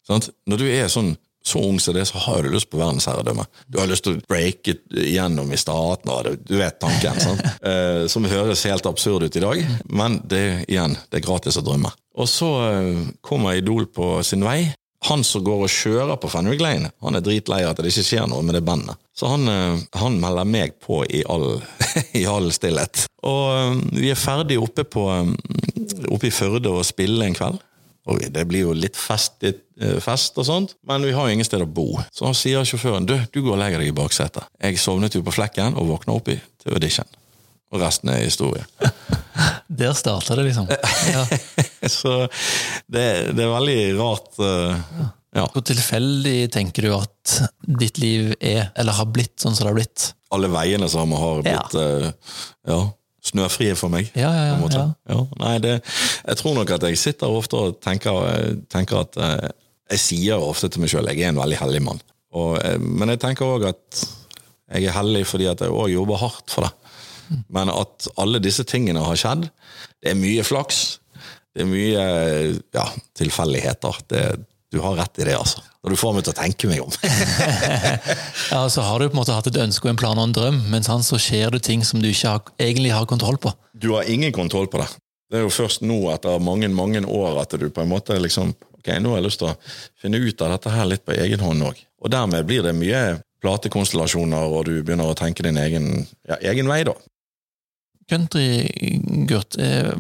Sant? 0.09 0.33
Når 0.49 0.65
du 0.65 0.67
er 0.73 0.91
sånn 0.91 1.15
så 1.43 1.63
ung 1.63 1.81
som 1.81 1.95
det, 1.97 2.05
så 2.09 2.19
har 2.19 2.43
du 2.43 2.53
lyst 2.53 2.71
på 2.71 2.81
verdensherredømme. 2.81 3.47
Du 3.67 3.81
har 3.81 3.91
lyst 3.91 4.07
til 4.07 4.19
å 4.19 4.25
breake 4.29 4.77
igjennom 4.91 5.51
i 5.53 5.61
staten, 5.61 6.13
og 6.13 6.45
du 6.47 6.55
vet 6.59 6.81
tanken. 6.83 7.21
sant? 7.21 7.43
Eh, 7.63 8.09
som 8.11 8.25
høres 8.27 8.65
helt 8.67 8.87
absurd 8.89 9.23
ut 9.23 9.37
i 9.39 9.43
dag, 9.43 9.61
men 9.87 10.17
det 10.27 10.65
igjen, 10.67 10.97
det 11.11 11.21
er 11.21 11.25
gratis 11.25 11.59
å 11.61 11.63
drømme. 11.65 11.93
Og 12.19 12.29
så 12.29 12.49
eh, 12.67 13.03
kommer 13.25 13.59
Idol 13.59 13.87
på 13.87 14.17
sin 14.27 14.43
vei. 14.45 14.73
Han 15.09 15.25
som 15.27 15.43
går 15.45 15.65
og 15.65 15.73
kjører 15.73 16.19
på 16.23 16.31
Fenwick 16.31 16.63
Lane, 16.63 16.93
han 17.03 17.19
er 17.19 17.25
dritlei 17.25 17.63
av 17.65 17.73
at 17.73 17.81
det 17.83 17.91
ikke 17.91 18.05
skjer 18.07 18.29
noe 18.31 18.45
med 18.47 18.55
det 18.55 18.63
bandet. 18.67 18.99
Så 19.19 19.31
han, 19.33 19.49
eh, 19.51 19.81
han 19.99 20.21
melder 20.23 20.47
meg 20.47 20.77
på 20.83 21.03
i 21.05 21.25
all, 21.27 21.59
i 22.21 22.23
all 22.29 22.53
stillhet. 22.55 23.07
Og 23.27 23.43
eh, 23.57 23.83
vi 23.99 24.13
er 24.13 24.21
ferdig 24.21 24.61
oppe, 24.63 24.87
på, 24.87 25.09
eh, 25.11 26.07
oppe 26.07 26.31
i 26.31 26.35
Førde 26.35 26.71
og 26.71 26.87
spille 26.87 27.27
en 27.27 27.37
kveld. 27.39 27.59
Og 28.11 28.19
det 28.35 28.43
blir 28.51 28.67
jo 28.67 28.75
litt 28.75 28.99
fest, 28.99 29.45
eh, 29.47 29.99
fest 30.03 30.39
og 30.41 30.47
sånt, 30.49 30.75
men 30.89 31.05
vi 31.07 31.15
har 31.15 31.29
jo 31.29 31.37
ingen 31.37 31.47
sted 31.47 31.63
å 31.63 31.71
bo. 31.71 32.01
Så 32.11 32.27
han 32.27 32.35
sier 32.35 32.67
sjåføren 32.67 33.07
du, 33.07 33.15
du 33.31 33.43
går 33.43 33.55
og 33.55 33.61
legger 33.63 33.83
deg 33.83 33.93
i 33.93 33.97
baksetet. 33.97 34.49
Jeg 34.59 34.81
sovnet 34.83 35.15
jo 35.15 35.23
på 35.23 35.35
flekken 35.35 35.79
og 35.79 35.91
våkna 35.93 36.17
oppi 36.19 36.39
til 36.63 36.75
audition. 36.75 37.07
Og 37.73 37.81
resten 37.81 38.11
er 38.13 38.25
historie. 38.25 38.67
Der 39.83 39.95
starta 39.97 40.37
det, 40.37 40.51
liksom. 40.51 40.67
Ja. 40.69 41.23
Så 41.89 42.27
det, 42.91 43.07
det 43.33 43.47
er 43.47 43.55
veldig 43.55 43.79
rart. 43.97 44.33
Uh, 44.37 45.07
ja. 45.33 45.47
Hvor 45.49 45.65
tilfeldig 45.65 46.51
tenker 46.53 46.85
du 46.85 46.91
at 46.99 47.37
ditt 47.81 48.03
liv 48.03 48.35
er, 48.37 48.67
eller 48.77 48.99
har 48.99 49.09
blitt 49.09 49.39
sånn 49.41 49.57
som 49.57 49.65
det 49.65 49.71
har 49.71 49.79
blitt? 49.79 50.11
Alle 50.35 50.51
veiene 50.53 50.89
som 50.93 51.15
har 51.17 51.41
blitt 51.45 51.79
eh, 51.81 52.11
ja, 52.69 52.83
snøfrie 53.23 53.75
for 53.79 53.93
meg. 53.93 54.11
Ja, 54.19 54.31
ja, 54.35 54.47
ja, 54.51 54.71
ja. 54.75 54.87
Ja, 55.13 55.19
nei, 55.39 55.57
det, 55.63 55.77
jeg 56.27 56.39
tror 56.41 56.57
nok 56.59 56.73
at 56.75 56.87
jeg 56.89 56.99
sitter 56.99 57.31
ofte 57.31 57.59
og 57.59 57.77
tenker, 57.85 58.19
tenker 58.73 59.05
at 59.05 59.19
eh, 59.19 59.51
Jeg 59.93 60.01
sier 60.01 60.41
ofte 60.41 60.71
til 60.73 60.81
meg 60.81 60.89
sjøl 60.89 61.11
jeg 61.11 61.21
er 61.21 61.35
en 61.35 61.41
veldig 61.41 61.59
heldig 61.61 61.83
mann. 61.85 62.01
Og, 62.33 62.57
eh, 62.65 62.79
men 62.81 63.13
jeg 63.13 63.21
tenker 63.23 63.47
òg 63.47 63.69
at 63.71 64.03
jeg 64.73 64.89
er 64.89 64.97
heldig 64.97 65.27
fordi 65.29 65.51
at 65.51 65.61
jeg 65.61 65.75
òg 65.75 65.93
jobber 65.93 66.23
hardt 66.23 66.55
for 66.55 66.67
det. 66.67 66.73
Men 67.53 67.71
at 67.73 68.09
alle 68.21 68.41
disse 68.43 68.65
tingene 68.69 69.05
har 69.05 69.19
skjedd, 69.19 69.47
det 70.03 70.13
er 70.13 70.19
mye 70.19 70.45
flaks. 70.45 70.81
Det 71.53 71.65
er 71.65 71.69
mye 71.69 72.05
ja, 72.73 72.87
tilfeldigheter. 73.19 74.01
Det, 74.09 74.23
du 74.73 74.81
har 74.81 74.97
rett 74.97 75.21
i 75.21 75.27
det, 75.29 75.37
altså. 75.37 75.61
Når 75.83 75.93
du 75.93 75.99
får 76.01 76.13
meg 76.17 76.25
til 76.25 76.33
å 76.33 76.39
tenke 76.39 76.69
meg 76.71 76.83
om. 76.85 76.93
Ja, 78.53 78.67
Så 78.71 78.85
har 78.85 79.01
du 79.01 79.09
på 79.09 79.17
en 79.17 79.21
måte 79.21 79.35
hatt 79.37 79.49
et 79.51 79.59
ønske 79.61 79.89
og 79.89 79.93
en 79.93 80.01
plan 80.01 80.19
og 80.19 80.29
en 80.29 80.35
drøm, 80.37 80.59
men 80.73 80.85
sånn, 80.87 81.05
så 81.05 81.19
skjer 81.21 81.53
det 81.55 81.63
ting 81.67 81.85
som 81.85 82.03
du 82.03 82.09
ikke 82.11 82.35
har, 82.35 82.53
egentlig 82.61 82.93
har 82.95 83.09
kontroll 83.11 83.39
på. 83.41 83.53
Du 83.73 83.91
har 83.95 84.09
ingen 84.09 84.33
kontroll 84.33 84.69
på 84.73 84.81
det. 84.81 84.89
Det 85.33 85.41
er 85.41 85.47
jo 85.47 85.53
først 85.53 85.85
nå, 85.85 85.97
etter 86.13 86.41
mange 86.45 86.69
mange 86.73 87.01
år, 87.09 87.41
at 87.43 87.57
du 87.57 87.69
på 87.73 87.85
en 87.85 87.93
måte 87.93 88.19
liksom 88.21 88.55
Ok, 88.83 88.89
nå 88.99 89.13
har 89.13 89.21
jeg 89.21 89.29
lyst 89.29 89.39
til 89.39 89.47
å 89.47 89.59
finne 90.03 90.19
ut 90.19 90.41
av 90.43 90.57
dette 90.57 90.71
her 90.75 90.89
litt 90.91 91.05
på 91.07 91.15
egen 91.15 91.39
hånd 91.39 91.63
òg. 91.63 91.77
Og 92.03 92.11
dermed 92.11 92.49
blir 92.49 92.65
det 92.67 92.73
mye 92.75 93.03
platekonstellasjoner, 93.39 94.51
og 94.51 94.65
du 94.67 94.73
begynner 94.83 95.07
å 95.07 95.15
tenke 95.15 95.45
din 95.47 95.61
egen, 95.63 95.85
ja, 96.27 96.41
egen 96.51 96.67
vei, 96.67 96.81
da. 96.89 96.97
Country-Gurt 98.11 99.57
eh, 99.59 99.91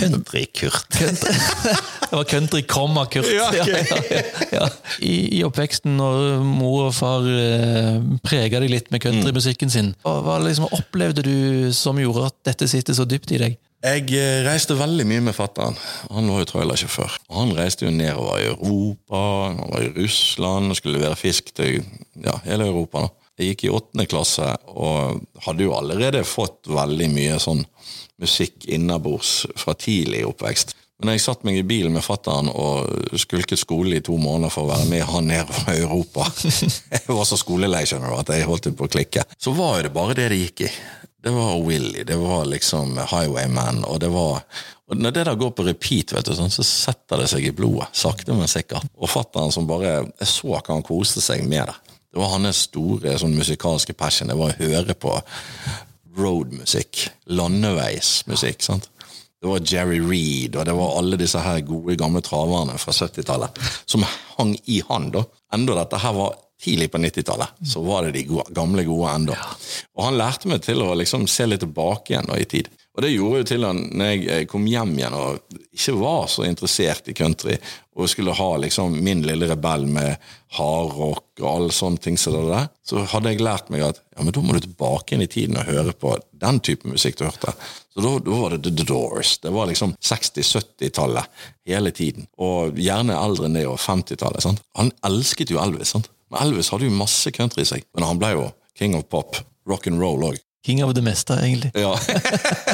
Country-Kurt. 0.00 0.88
Country. 0.98 1.34
Det 2.10 2.16
var 2.16 2.24
country, 2.24 2.62
komma 2.66 3.04
Kurt. 3.06 3.28
Ja, 3.30 3.48
okay. 3.48 3.84
ja, 3.90 4.22
ja. 4.52 4.68
I, 4.98 5.38
I 5.38 5.44
oppveksten, 5.46 5.94
når 6.00 6.40
mor 6.42 6.88
og 6.88 6.94
far 6.96 7.26
eh, 7.30 8.00
prega 8.26 8.62
deg 8.62 8.72
litt 8.72 8.90
med 8.90 9.04
countrymusikken 9.04 9.70
sin, 9.70 9.92
hva, 10.02 10.40
liksom 10.42 10.66
opplevde 10.74 11.22
du 11.26 11.70
som 11.76 12.00
gjorde 12.02 12.30
at 12.32 12.38
dette 12.50 12.70
sitter 12.72 12.98
så 12.98 13.06
dypt 13.06 13.30
i 13.36 13.42
deg? 13.44 13.60
Jeg 13.80 14.10
eh, 14.12 14.42
reiste 14.44 14.74
veldig 14.76 15.06
mye 15.08 15.22
med 15.30 15.36
fatteren. 15.36 15.78
Han 16.10 16.28
var 16.28 16.42
jo 16.42 16.50
trailersjåfør. 16.50 17.14
Han 17.32 17.54
reiste 17.56 17.86
jo 17.86 17.94
nedover 17.94 18.42
i 18.42 18.50
Europa, 18.50 19.22
han 19.46 19.62
var 19.70 19.86
i 19.86 19.94
Russland 19.94 20.74
og 20.74 20.80
skulle 20.80 20.98
levere 20.98 21.16
fisk 21.16 21.54
til 21.56 21.78
ja, 22.20 22.34
hele 22.44 22.66
Europa. 22.68 23.06
da. 23.06 23.19
Jeg 23.40 23.54
gikk 23.54 23.64
i 23.64 23.72
åttende 23.72 24.04
klasse 24.04 24.50
og 24.68 25.22
hadde 25.46 25.64
jo 25.64 25.72
allerede 25.72 26.20
fått 26.28 26.68
veldig 26.68 27.08
mye 27.14 27.38
sånn 27.40 27.62
musikk 28.20 28.66
innabords 28.68 29.46
fra 29.56 29.72
tidlig 29.80 30.26
oppvekst. 30.28 30.76
Men 31.00 31.14
jeg 31.14 31.22
satt 31.24 31.46
meg 31.48 31.56
i 31.56 31.64
bilen 31.64 31.94
med 31.96 32.04
fatteren 32.04 32.50
og 32.52 33.16
skulket 33.16 33.56
skole 33.62 33.96
i 33.96 34.04
to 34.04 34.18
måneder 34.20 34.52
for 34.52 34.66
å 34.66 34.72
være 34.74 34.88
med 34.90 35.06
han 35.08 35.30
ned 35.32 35.48
fra 35.48 35.72
Europa. 35.72 36.26
Jeg 36.92 37.06
var 37.08 37.24
så 37.24 37.38
skolelei 37.40 37.86
skjønner 37.88 38.12
du, 38.12 38.18
at 38.20 38.32
jeg 38.34 38.48
holdt 38.48 38.68
på 38.76 38.84
å 38.84 38.92
klikke. 38.92 39.24
Så 39.40 39.54
var 39.56 39.78
jo 39.78 39.86
det 39.86 39.94
bare 39.94 40.16
det 40.18 40.26
det 40.34 40.40
gikk 40.42 40.66
i. 40.66 40.68
Det 41.20 41.32
var 41.32 41.56
Willy, 41.64 42.04
det 42.04 42.18
var 42.20 42.44
liksom 42.48 43.00
Highwayman, 43.00 43.82
og 43.88 43.98
det 44.04 44.12
var 44.12 44.44
og 44.90 44.98
Når 44.98 45.12
det 45.14 45.22
der 45.28 45.36
går 45.38 45.50
på 45.54 45.62
repeat, 45.62 46.12
vet 46.16 46.26
du, 46.26 46.32
sånn, 46.34 46.50
så 46.50 46.64
setter 46.66 47.20
det 47.22 47.28
seg 47.30 47.44
i 47.46 47.52
blodet. 47.54 47.86
Sakte, 47.94 48.34
men 48.34 48.50
sikkert. 48.50 48.88
Og 48.98 49.06
fatteren 49.06 49.52
som 49.54 49.68
bare 49.68 50.00
Jeg 50.18 50.26
så 50.26 50.56
at 50.58 50.66
han 50.66 50.82
koste 50.82 51.22
seg 51.22 51.44
med 51.46 51.70
det. 51.70 51.89
Det 52.10 52.18
var 52.18 52.32
hans 52.34 52.64
store 52.66 53.14
sånn 53.20 53.36
musikalske 53.38 53.94
passion. 53.94 54.30
Det 54.32 54.38
var 54.38 54.54
å 54.54 54.60
høre 54.64 54.96
på 54.98 55.14
roadmusikk. 56.18 57.04
Landeveismusikk. 57.30 58.62
sant? 58.62 58.90
Det 59.40 59.48
var 59.48 59.62
Jerry 59.64 60.00
Reed, 60.04 60.56
og 60.56 60.66
det 60.68 60.74
var 60.76 60.98
alle 60.98 61.16
disse 61.16 61.40
her 61.40 61.62
gode, 61.64 61.96
gamle 61.96 62.20
traverne 62.20 62.74
fra 62.78 62.92
70-tallet 62.92 63.56
som 63.88 64.04
hang 64.36 64.52
i 64.68 64.82
han, 64.88 65.08
da. 65.14 65.22
Enda 65.54 65.78
dette 65.78 66.00
her 66.02 66.12
var 66.12 66.34
tidlig 66.60 66.90
på 66.92 67.00
90-tallet, 67.00 67.62
så 67.64 67.80
var 67.86 68.04
det 68.04 68.18
de 68.18 68.26
gode, 68.28 68.52
gamle, 68.52 68.84
gode 68.84 69.14
enda. 69.14 69.38
Og 69.96 70.04
han 70.04 70.18
lærte 70.20 70.50
meg 70.50 70.60
til 70.66 70.82
å 70.84 70.92
liksom 70.98 71.24
se 71.30 71.46
litt 71.48 71.64
tilbake 71.64 72.12
igjen 72.12 72.28
da, 72.28 72.36
i 72.36 72.44
tid. 72.50 72.68
Og 72.96 73.04
det 73.04 73.12
gjorde 73.12 73.38
jo 73.40 73.46
til 73.46 73.64
han, 73.64 73.84
når 73.94 74.08
jeg 74.26 74.46
kom 74.50 74.64
hjem 74.66 74.96
igjen 74.98 75.14
og 75.14 75.54
ikke 75.70 75.94
var 76.00 76.24
så 76.30 76.42
interessert 76.48 77.06
i 77.08 77.14
country, 77.14 77.54
og 77.94 78.08
skulle 78.10 78.34
ha 78.34 78.48
liksom 78.64 78.96
min 79.04 79.22
lille 79.22 79.46
rebell 79.50 79.86
med 79.86 80.16
hardrock 80.56 81.42
og 81.42 81.46
alle 81.50 81.74
sånne 81.74 82.02
ting 82.02 82.18
som 82.18 82.34
det 82.34 82.42
der, 82.48 82.66
så 82.86 83.04
hadde 83.12 83.32
jeg 83.32 83.44
lært 83.44 83.70
meg 83.70 83.84
at 83.86 84.00
ja, 84.02 84.24
men 84.24 84.34
da 84.34 84.42
må 84.42 84.56
du 84.56 84.62
tilbake 84.64 85.14
inn 85.14 85.22
i 85.22 85.30
tiden 85.30 85.60
og 85.60 85.70
høre 85.70 85.94
på 85.94 86.16
den 86.42 86.58
type 86.66 86.90
musikk 86.90 87.20
du 87.20 87.26
hørte. 87.28 87.54
Så 87.94 88.02
da, 88.02 88.12
da 88.26 88.40
var 88.42 88.56
det 88.56 88.74
The 88.74 88.86
Doors. 88.88 89.36
Det 89.44 89.52
var 89.54 89.70
liksom 89.70 89.94
60-70-tallet 90.00 91.46
hele 91.70 91.94
tiden. 91.94 92.26
Og 92.42 92.78
gjerne 92.80 93.18
eldre 93.20 93.46
enn 93.48 93.58
det, 93.58 93.66
og 93.70 93.78
50-tallet. 93.82 94.42
sant? 94.44 94.62
Han 94.80 94.92
elsket 95.06 95.54
jo 95.54 95.62
Elvis. 95.62 95.94
sant? 95.94 96.10
Men 96.30 96.46
Elvis 96.46 96.70
hadde 96.74 96.90
jo 96.90 96.98
masse 96.98 97.30
country 97.36 97.62
i 97.62 97.70
seg. 97.70 97.86
Men 97.94 98.06
han 98.08 98.20
ble 98.22 98.34
jo 98.34 98.46
king 98.78 98.98
of 98.98 99.06
pop. 99.12 99.38
Rock 99.68 99.90
and 99.90 100.00
roll 100.02 100.24
òg. 100.32 100.40
King 100.66 100.82
of 100.84 100.92
det 100.92 101.02
meste, 101.02 101.32
egentlig. 101.40 101.70
Ja. 101.74 101.94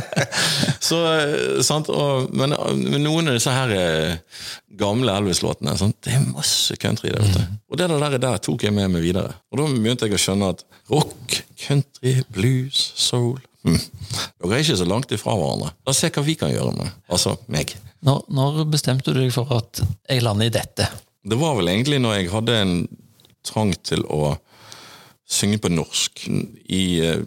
så, 0.88 0.99
eh, 1.14 1.61
sant? 1.62 1.88
Og, 1.92 2.33
men, 2.35 2.55
men 2.83 3.05
noen 3.05 3.31
av 3.31 3.37
disse 3.38 3.53
her 3.55 3.70
eh, 3.77 4.40
gamle 4.79 5.14
Elvis-låtene? 5.20 5.77
Det 6.03 6.16
er 6.16 6.25
masse 6.33 6.75
country 6.83 7.12
i 7.12 7.14
det. 7.14 7.22
vet 7.22 7.37
du. 7.38 7.59
Og 7.70 7.79
det 7.79 7.87
der, 7.92 8.18
der 8.22 8.40
tok 8.42 8.66
jeg 8.66 8.75
med 8.75 8.90
meg 8.90 9.07
videre. 9.07 9.37
Og 9.53 9.61
da 9.61 9.68
begynte 9.70 10.09
jeg 10.09 10.18
å 10.18 10.22
skjønne 10.25 10.51
at 10.57 10.64
rock, 10.90 11.38
country, 11.62 12.16
blues, 12.35 12.81
soul, 12.99 13.38
hm, 13.62 13.79
dere 14.42 14.59
er 14.59 14.66
ikke 14.66 14.81
så 14.83 14.88
langt 14.90 15.14
ifra 15.14 15.38
hverandre. 15.38 15.70
La 15.87 15.94
oss 15.94 16.03
se 16.03 16.11
hva 16.11 16.27
vi 16.27 16.35
kan 16.38 16.51
gjøre 16.51 16.75
med 16.75 16.90
Altså 17.07 17.37
meg. 17.53 17.77
Når, 18.07 18.27
når 18.35 18.64
bestemte 18.70 19.14
du 19.14 19.22
deg 19.22 19.31
for 19.35 19.51
at 19.57 19.83
jeg 20.11 20.27
lander 20.27 20.51
i 20.51 20.55
dette? 20.55 20.90
Det 21.27 21.38
var 21.38 21.55
vel 21.59 21.70
egentlig 21.70 22.03
når 22.03 22.18
jeg 22.18 22.35
hadde 22.35 22.59
en 22.64 22.77
trang 23.46 23.72
til 23.87 24.03
å 24.11 24.35
synge 25.27 25.59
på 25.62 25.70
norsk 25.75 26.27
i 26.27 26.85
eh, 27.03 27.25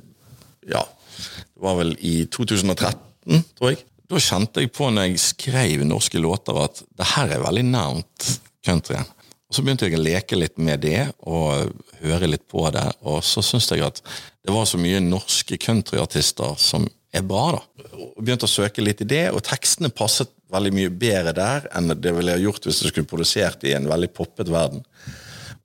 Ja, 0.67 0.83
det 1.19 1.63
var 1.63 1.77
vel 1.79 1.95
i 1.99 2.25
2013, 2.31 3.45
tror 3.57 3.71
jeg. 3.71 3.83
Da 4.09 4.19
kjente 4.23 4.63
jeg 4.63 4.71
på 4.73 4.89
når 4.89 5.11
jeg 5.11 5.21
skrev 5.21 5.85
norske 5.85 6.21
låter 6.21 6.57
at 6.63 6.81
det 6.97 7.07
her 7.13 7.35
er 7.35 7.43
veldig 7.45 7.65
nærmt 7.69 8.29
countryen. 8.65 9.07
Og 9.49 9.55
Så 9.55 9.63
begynte 9.65 9.87
jeg 9.87 9.97
å 9.97 10.03
leke 10.03 10.37
litt 10.37 10.57
med 10.61 10.83
det 10.85 11.07
og 11.25 11.71
høre 12.03 12.29
litt 12.29 12.45
på 12.49 12.67
det, 12.73 12.85
og 13.01 13.23
så 13.25 13.41
syntes 13.45 13.71
jeg 13.73 13.85
at 13.85 14.01
det 14.45 14.53
var 14.53 14.67
så 14.69 14.77
mye 14.81 15.01
norske 15.01 15.57
countryartister 15.61 16.53
som 16.61 16.85
er 17.13 17.25
bra, 17.25 17.57
da. 17.57 17.87
Og 17.97 18.19
begynte 18.21 18.45
å 18.45 18.51
søke 18.51 18.83
litt 18.85 19.01
i 19.01 19.09
det, 19.09 19.23
og 19.33 19.41
tekstene 19.45 19.89
passet 19.89 20.29
veldig 20.53 20.73
mye 20.73 20.91
bedre 20.93 21.33
der 21.37 21.65
enn 21.77 21.93
det 21.93 22.13
ville 22.13 22.35
jeg 22.35 22.45
gjort 22.45 22.67
hvis 22.67 22.81
det 22.83 22.91
skulle 22.91 23.09
produsert 23.09 23.65
i 23.65 23.73
en 23.77 23.89
veldig 23.89 24.11
poppet 24.13 24.49
verden. 24.53 24.85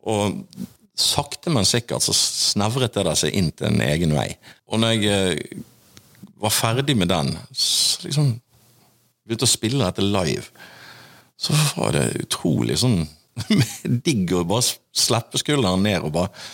Og 0.04 0.40
sakte, 0.94 1.50
men 1.50 1.66
sikkert 1.66 2.04
så 2.06 2.14
snevret 2.14 2.94
det 2.94 3.16
seg 3.18 3.34
inn 3.34 3.50
til 3.56 3.66
en 3.72 3.80
egen 3.82 4.14
vei. 4.14 4.28
Og 4.70 4.80
når 4.82 4.94
jeg 4.94 5.10
eh, 5.10 5.62
var 6.42 6.54
ferdig 6.54 6.96
med 6.98 7.10
den, 7.10 7.32
så 7.50 8.06
liksom 8.06 8.32
begynte 9.24 9.48
å 9.48 9.50
spille 9.50 9.84
dette 9.84 10.04
live, 10.04 10.44
så 11.40 11.56
var 11.74 11.96
det 11.96 12.04
utrolig 12.24 12.76
sånn 12.80 13.00
digg 14.06 14.30
å 14.36 14.44
bare 14.46 14.66
slippe 14.94 15.40
skulderen 15.40 15.82
ned 15.82 16.04
og 16.06 16.14
bare 16.14 16.44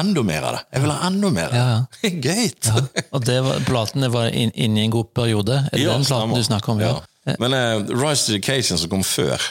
Enda 0.00 0.22
mer 0.24 0.44
av 0.46 0.54
det! 0.54 0.60
Jeg 0.72 0.80
vil 0.84 0.90
ha 0.94 1.08
enda 1.10 1.28
mer! 1.34 1.52
Ja, 1.52 1.64
ja. 1.74 2.10
Gøy! 2.24 2.44
Ja. 2.70 3.04
Og 3.12 3.24
det 3.26 3.34
var, 3.44 3.58
platene 3.66 4.08
var 4.08 4.30
inn- 4.32 4.54
i 4.54 4.68
en 4.86 4.92
god 4.94 5.10
periode? 5.18 5.58
Er 5.66 5.74
det 5.76 5.82
den 5.82 6.06
platen 6.06 6.06
stemmer. 6.06 6.38
du 6.40 6.46
snakker 6.46 6.72
om? 6.72 6.80
Ja. 6.80 6.92
Ja. 7.26 7.34
Men 7.42 7.52
uh, 7.52 7.90
Rise 7.98 8.30
to 8.30 8.36
Education 8.38 8.80
som 8.80 8.88
kom 8.94 9.02
før, 9.04 9.42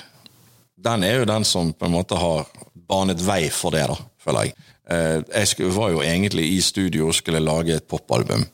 den 0.84 1.04
er 1.04 1.20
jo 1.20 1.30
den 1.30 1.46
som 1.48 1.74
på 1.74 1.88
en 1.88 1.96
måte 1.96 2.18
har 2.20 2.48
banet 2.90 3.22
vei 3.24 3.44
for 3.54 3.76
det, 3.76 3.86
da, 3.92 3.98
føler 4.24 4.48
jeg. 4.48 4.56
Eh, 4.90 5.20
jeg 5.44 5.74
var 5.76 5.92
jo 5.94 6.02
egentlig 6.06 6.48
i 6.56 6.62
studio 6.66 7.10
og 7.10 7.18
skulle 7.18 7.42
lage 7.44 7.76
et 7.78 7.88
popalbum 7.90 8.46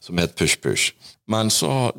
som 0.00 0.18
het 0.18 0.34
Push 0.38 0.58
Push. 0.62 0.94
Men 1.30 1.52
så 1.52 1.92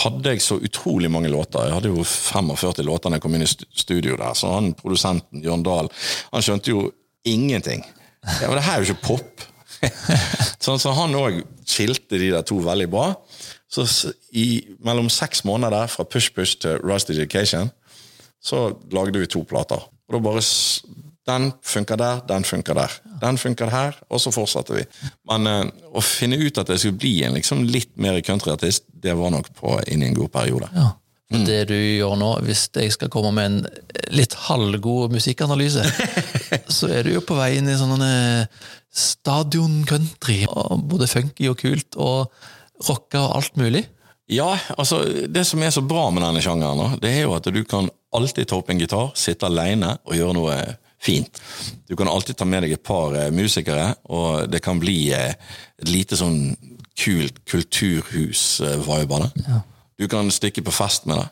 hadde 0.00 0.34
jeg 0.34 0.42
så 0.44 0.58
utrolig 0.62 1.10
mange 1.10 1.30
låter. 1.32 1.64
Jeg 1.66 1.74
hadde 1.74 1.90
jo 1.90 2.04
45 2.04 2.84
låter 2.86 3.10
da 3.10 3.18
jeg 3.18 3.24
kom 3.24 3.34
inn 3.34 3.46
i 3.46 3.50
studio 3.50 4.18
der. 4.18 4.34
Så 4.38 4.52
han 4.52 4.74
produsenten, 4.78 5.42
Jørn 5.42 5.64
Dahl, 5.66 5.90
han 6.30 6.44
skjønte 6.44 6.70
jo 6.70 6.90
ingenting. 7.26 7.82
Ja, 8.40 8.52
det 8.52 8.66
her 8.66 8.76
er 8.76 8.84
jo 8.84 8.92
ikke 8.92 9.08
pop. 9.08 9.46
så, 10.62 10.76
så 10.78 10.92
han 10.94 11.16
òg 11.16 11.40
skilte 11.66 12.20
de 12.20 12.30
der 12.34 12.46
to 12.46 12.60
veldig 12.62 12.86
bra. 12.92 13.12
Så 13.70 13.86
i, 14.34 14.62
mellom 14.84 15.08
seks 15.12 15.44
måneder 15.46 15.90
fra 15.90 16.04
Push 16.04 16.34
Push 16.36 16.60
til 16.62 16.80
Rise 16.84 17.08
to 17.08 17.14
Education, 17.14 17.70
så 18.42 18.70
lagde 18.92 19.20
vi 19.20 19.28
to 19.30 19.44
plater. 19.48 19.82
Og 20.08 20.16
da 20.16 20.24
bare 20.24 20.42
Den 21.28 21.52
funker 21.62 21.96
der, 22.00 22.22
den 22.26 22.44
funker 22.44 22.74
der. 22.74 22.90
Den 23.20 23.36
funker 23.38 23.68
her, 23.70 23.94
og 24.08 24.20
så 24.20 24.32
fortsatte 24.32 24.74
vi. 24.74 24.84
Men 25.28 25.46
eh, 25.46 25.68
å 25.92 26.00
finne 26.02 26.38
ut 26.40 26.58
at 26.58 26.72
jeg 26.72 26.80
skulle 26.80 26.98
bli 26.98 27.12
en 27.22 27.36
liksom 27.36 27.60
litt 27.68 27.92
mer 28.00 28.18
countryartist, 28.24 28.86
det 28.88 29.14
var 29.14 29.30
nok 29.30 29.52
på 29.54 29.76
inn 29.92 30.02
i 30.02 30.08
en 30.08 30.16
god 30.16 30.32
periode. 30.32 30.70
Ja. 30.74 30.88
Mm. 31.30 31.44
Det 31.46 31.60
du 31.70 31.76
gjør 31.76 32.16
nå, 32.18 32.30
hvis 32.42 32.64
jeg 32.74 32.96
skal 32.96 33.12
komme 33.12 33.30
med 33.36 33.46
en 33.46 33.60
litt 34.16 34.34
halvgod 34.48 35.12
musikkanalyse, 35.14 35.84
så 36.78 36.90
er 36.90 37.06
du 37.06 37.12
jo 37.12 37.22
på 37.22 37.36
vei 37.38 37.52
inn 37.60 37.70
i 37.70 37.78
sånn 37.78 38.02
stadion-country. 38.90 40.40
Både 40.90 41.06
funky 41.06 41.46
og 41.52 41.60
kult, 41.60 41.94
og 41.94 42.32
rocka 42.88 43.28
og 43.28 43.36
alt 43.38 43.60
mulig. 43.60 43.84
Ja, 44.30 44.50
altså 44.78 45.04
det 45.30 45.44
som 45.46 45.62
er 45.62 45.72
så 45.74 45.82
bra 45.86 46.08
med 46.14 46.22
denne 46.22 46.42
sjangeren, 46.42 46.98
det 47.02 47.14
er 47.14 47.24
jo 47.28 47.36
at 47.38 47.46
du 47.50 47.62
kan 47.68 47.90
alltid 48.16 48.48
ta 48.48 48.58
opp 48.58 48.70
en 48.70 48.80
gitar, 48.80 49.10
sitte 49.18 49.48
alene 49.48 49.94
og 50.04 50.16
gjøre 50.16 50.36
noe 50.36 50.56
fint. 51.00 51.40
Du 51.88 51.96
kan 51.96 52.08
alltid 52.08 52.36
ta 52.36 52.46
med 52.48 52.64
deg 52.66 52.76
et 52.76 52.84
par 52.84 53.14
eh, 53.16 53.30
musikere, 53.32 53.94
og 54.12 54.50
det 54.52 54.60
kan 54.64 54.80
bli 54.80 55.12
eh, 55.16 55.32
et 55.80 55.88
lite 55.90 56.18
sånn 56.18 56.52
kult 57.00 57.40
kulturhus-vibe 57.48 59.16
av 59.16 59.28
det. 59.28 59.60
Du 60.00 60.08
kan 60.10 60.28
stikke 60.32 60.64
på 60.64 60.74
fest 60.74 61.06
med 61.08 61.20
det. 61.20 61.28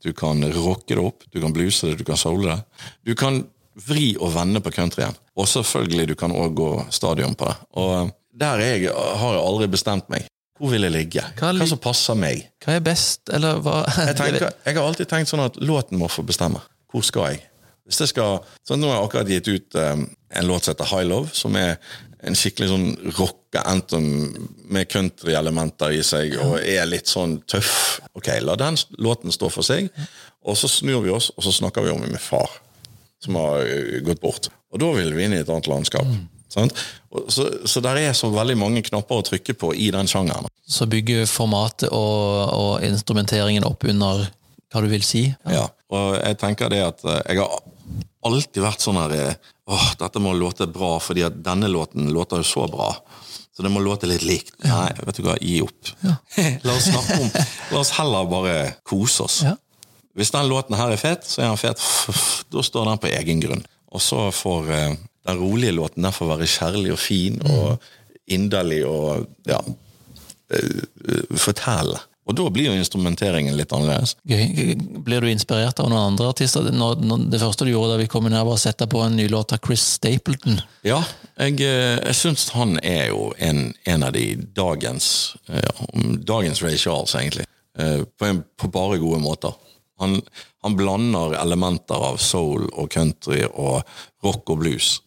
Du 0.00 0.12
kan 0.16 0.40
rocke 0.52 0.96
det 0.96 1.00
opp, 1.00 1.24
du 1.32 1.40
kan 1.40 1.52
bluse 1.52 1.90
det, 1.90 2.00
du 2.00 2.06
kan 2.08 2.20
soule 2.20 2.54
det. 2.54 2.84
Du 3.08 3.14
kan 3.16 3.42
vri 3.86 4.14
og 4.20 4.32
vende 4.34 4.60
på 4.64 4.72
countryen. 4.74 5.16
Og 5.36 5.48
selvfølgelig, 5.48 6.08
du 6.10 6.16
kan 6.18 6.32
òg 6.36 6.56
gå 6.56 6.70
stadion 6.92 7.36
på 7.36 7.48
det. 7.48 7.56
Og 7.80 8.12
der 8.40 8.60
er 8.60 8.76
jeg, 8.80 8.92
har 8.92 9.36
jeg 9.36 9.44
aldri 9.44 9.68
bestemt 9.72 10.08
meg. 10.12 10.28
Hvor 10.60 10.74
vil 10.74 10.84
jeg 10.84 10.92
ligge? 10.92 11.22
Hva 11.38 11.54
Hva, 11.56 11.66
som 11.70 11.80
passer 11.80 12.16
meg? 12.20 12.42
Hva 12.60 12.74
er 12.76 12.82
best, 12.84 13.30
eller 13.32 13.62
hva 13.64 13.78
Jeg, 14.10 14.16
tenker, 14.20 14.50
jeg 14.66 14.76
har 14.76 14.84
alltid 14.84 15.08
tenkt 15.08 15.32
sånn 15.32 15.46
at 15.46 15.56
låten 15.64 16.00
må 16.00 16.10
få 16.12 16.24
bestemme. 16.28 16.60
Hvor 16.92 17.04
skal 17.06 17.32
jeg? 17.32 17.46
Hvis 17.88 18.02
jeg 18.04 18.12
skal, 18.12 18.42
sånn 18.68 18.82
Nå 18.82 18.90
har 18.90 19.00
jeg 19.00 19.08
akkurat 19.08 19.30
gitt 19.32 19.48
ut 19.48 19.78
um, 19.80 20.04
en 20.36 20.46
låt 20.46 20.66
som 20.66 20.74
heter 20.74 20.90
High 20.92 21.08
Love, 21.08 21.32
som 21.34 21.56
er 21.58 21.78
en 22.28 22.36
skikkelig 22.36 22.68
sånn 22.68 22.88
rocke-anthem 23.16 24.08
med 24.68 24.90
country-elementer 24.92 25.96
i 25.96 26.02
seg, 26.04 26.36
og 26.44 26.58
er 26.60 26.84
litt 26.84 27.08
sånn 27.08 27.38
tøff. 27.48 28.02
Ok, 28.12 28.28
La 28.44 28.58
den 28.60 28.76
låten 29.00 29.32
stå 29.32 29.48
for 29.50 29.64
seg, 29.66 29.88
og 30.44 30.58
så 30.60 30.68
snur 30.68 31.00
vi 31.06 31.14
oss, 31.14 31.30
og 31.38 31.46
så 31.46 31.54
snakker 31.56 31.86
vi 31.86 31.94
om 31.94 32.04
min 32.04 32.20
far, 32.20 32.60
som 33.24 33.40
har 33.40 33.64
uh, 33.64 33.96
gått 34.04 34.20
bort. 34.20 34.52
Og 34.70 34.84
da 34.84 34.92
vil 35.00 35.16
vi 35.16 35.24
inn 35.24 35.38
i 35.38 35.40
et 35.40 35.48
annet 35.50 35.72
landskap. 35.72 36.04
Sant? 36.04 36.29
Så, 36.50 37.46
så 37.64 37.82
der 37.84 38.00
er 38.02 38.12
så 38.16 38.30
veldig 38.32 38.56
mange 38.58 38.82
knapper 38.86 39.20
å 39.20 39.26
trykke 39.26 39.54
på 39.58 39.72
i 39.74 39.90
den 39.94 40.10
sjangeren. 40.10 40.50
Så 40.66 40.86
bygger 40.90 41.26
formatet 41.30 41.90
og, 41.94 42.50
og 42.54 42.86
instrumenteringen 42.86 43.66
opp 43.68 43.86
under 43.90 44.26
hva 44.70 44.82
du 44.84 44.90
vil 44.90 45.04
si. 45.06 45.24
Ja, 45.50 45.66
og 45.90 46.18
jeg 46.18 46.38
tenker 46.42 46.70
det 46.70 46.82
at 46.86 47.02
eh, 47.06 47.22
jeg 47.32 47.42
har 47.42 47.56
alltid 48.26 48.62
vært 48.62 48.84
sånn 48.84 49.00
her 49.00 49.16
eh, 49.16 49.48
Åh, 49.70 49.90
dette 50.00 50.18
må 50.18 50.32
låte 50.34 50.66
bra, 50.66 50.96
fordi 50.98 51.22
at 51.22 51.36
denne 51.46 51.68
låten 51.70 52.08
låter 52.10 52.40
jo 52.40 52.46
så 52.48 52.64
bra. 52.66 52.88
Så 53.54 53.62
det 53.62 53.70
må 53.70 53.78
låte 53.84 54.08
litt 54.10 54.24
likt. 54.26 54.56
Nei, 54.66 54.88
vet 54.98 55.20
du 55.20 55.22
hva, 55.22 55.36
gi 55.38 55.60
opp. 55.62 55.92
La 56.66 56.74
oss 56.74 56.88
snakke 56.88 57.18
om 57.20 57.28
La 57.70 57.78
oss 57.78 57.92
heller 57.94 58.26
bare 58.26 58.56
kose 58.82 59.28
oss. 59.28 59.36
Ja. 59.46 59.52
Hvis 60.18 60.32
den 60.34 60.50
låten 60.50 60.74
her 60.74 60.90
er 60.90 60.98
fet, 60.98 61.22
så 61.28 61.44
er 61.44 61.52
den 61.52 61.60
fet. 61.60 61.82
Da 62.50 62.64
står 62.66 62.90
den 62.90 62.98
på 62.98 63.12
egen 63.12 63.44
grunn. 63.44 63.62
Og 63.94 64.02
så 64.02 64.26
får 64.34 64.72
eh, 64.74 64.98
den 65.28 65.38
rolige 65.40 65.72
låten 65.76 66.06
den 66.06 66.12
får 66.16 66.30
være 66.34 66.46
kjærlig 66.48 66.92
og 66.94 67.00
fin 67.02 67.40
og 67.44 67.90
inderlig 68.30 68.84
og 68.88 69.26
ja 69.48 69.60
eh, 70.54 70.86
Fortelle. 71.36 71.98
Og 72.30 72.36
da 72.38 72.44
blir 72.52 72.68
jo 72.68 72.74
instrumenteringen 72.78 73.56
litt 73.58 73.72
annerledes. 73.74 74.12
Gøy. 74.28 74.76
Blir 75.02 75.24
du 75.24 75.30
inspirert 75.32 75.80
av 75.82 75.88
noen 75.90 76.12
andre 76.12 76.28
artister? 76.30 76.68
Når, 76.70 77.00
når 77.02 77.24
det 77.32 77.40
første 77.42 77.66
du 77.66 77.72
gjorde 77.72 77.96
da 77.96 77.98
vi 77.98 78.06
kom 78.12 78.28
inn 78.28 78.36
her, 78.36 78.44
var 78.46 78.54
å 78.54 78.60
sette 78.60 78.86
på 78.92 79.00
en 79.02 79.16
ny 79.18 79.24
låt 79.32 79.54
av 79.56 79.58
Chris 79.64 79.82
Stapleton. 79.96 80.60
Ja, 80.86 81.00
jeg, 81.40 81.56
eh, 81.66 81.96
jeg 82.04 82.18
syns 82.20 82.44
han 82.54 82.76
er 82.86 83.08
jo 83.10 83.32
en, 83.42 83.72
en 83.88 84.06
av 84.06 84.14
de 84.14 84.28
dagens 84.54 85.08
eh, 85.50 85.64
ja, 85.64 85.88
Dagens 86.30 86.62
Ray 86.62 86.78
Charles, 86.78 87.16
egentlig. 87.18 87.48
Eh, 87.80 88.04
På, 88.14 88.28
en, 88.28 88.44
på 88.60 88.70
bare 88.70 89.00
gode 89.02 89.18
måter. 89.24 89.56
Han, 90.00 90.18
han 90.64 90.76
blander 90.78 91.36
elementer 91.40 92.00
av 92.10 92.18
soul 92.20 92.66
og 92.72 92.90
country 92.92 93.42
og 93.50 93.82
rock 94.24 94.50
og 94.54 94.62
blues 94.62 94.98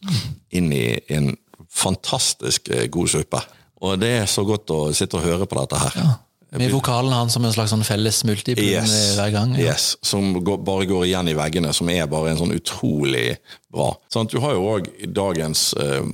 inn 0.54 0.72
i 0.74 0.86
en 1.14 1.32
fantastisk 1.74 2.70
eh, 2.70 2.86
god 2.94 3.10
suppe. 3.10 3.40
Og 3.84 3.98
det 4.00 4.12
er 4.22 4.28
så 4.30 4.44
godt 4.46 4.70
å 4.70 4.84
sitte 4.96 5.18
og 5.18 5.26
høre 5.26 5.46
på 5.50 5.58
dette 5.58 5.80
her. 5.82 6.14
Med 6.54 6.70
vokalen 6.70 7.10
hans 7.10 7.34
som 7.34 7.42
en 7.44 7.50
slags 7.52 7.72
sånn 7.74 7.82
felles 7.82 8.20
multiplum 8.24 8.68
Yes. 8.70 8.92
hver 9.18 9.32
gang. 9.34 9.56
Ja. 9.58 9.72
yes. 9.72 9.96
Som 10.06 10.30
går, 10.46 10.60
bare 10.62 10.86
går 10.86 11.08
igjen 11.08 11.32
i 11.32 11.34
veggene, 11.34 11.72
som 11.74 11.90
er 11.90 12.06
bare 12.06 12.30
en 12.30 12.38
sånn 12.38 12.54
utrolig 12.54 13.32
bra. 13.74 13.88
Sånn, 14.14 14.30
du 14.30 14.38
har 14.44 14.54
jo 14.54 14.62
òg 14.76 14.86
dagens 15.10 15.72
uh, 15.74 16.06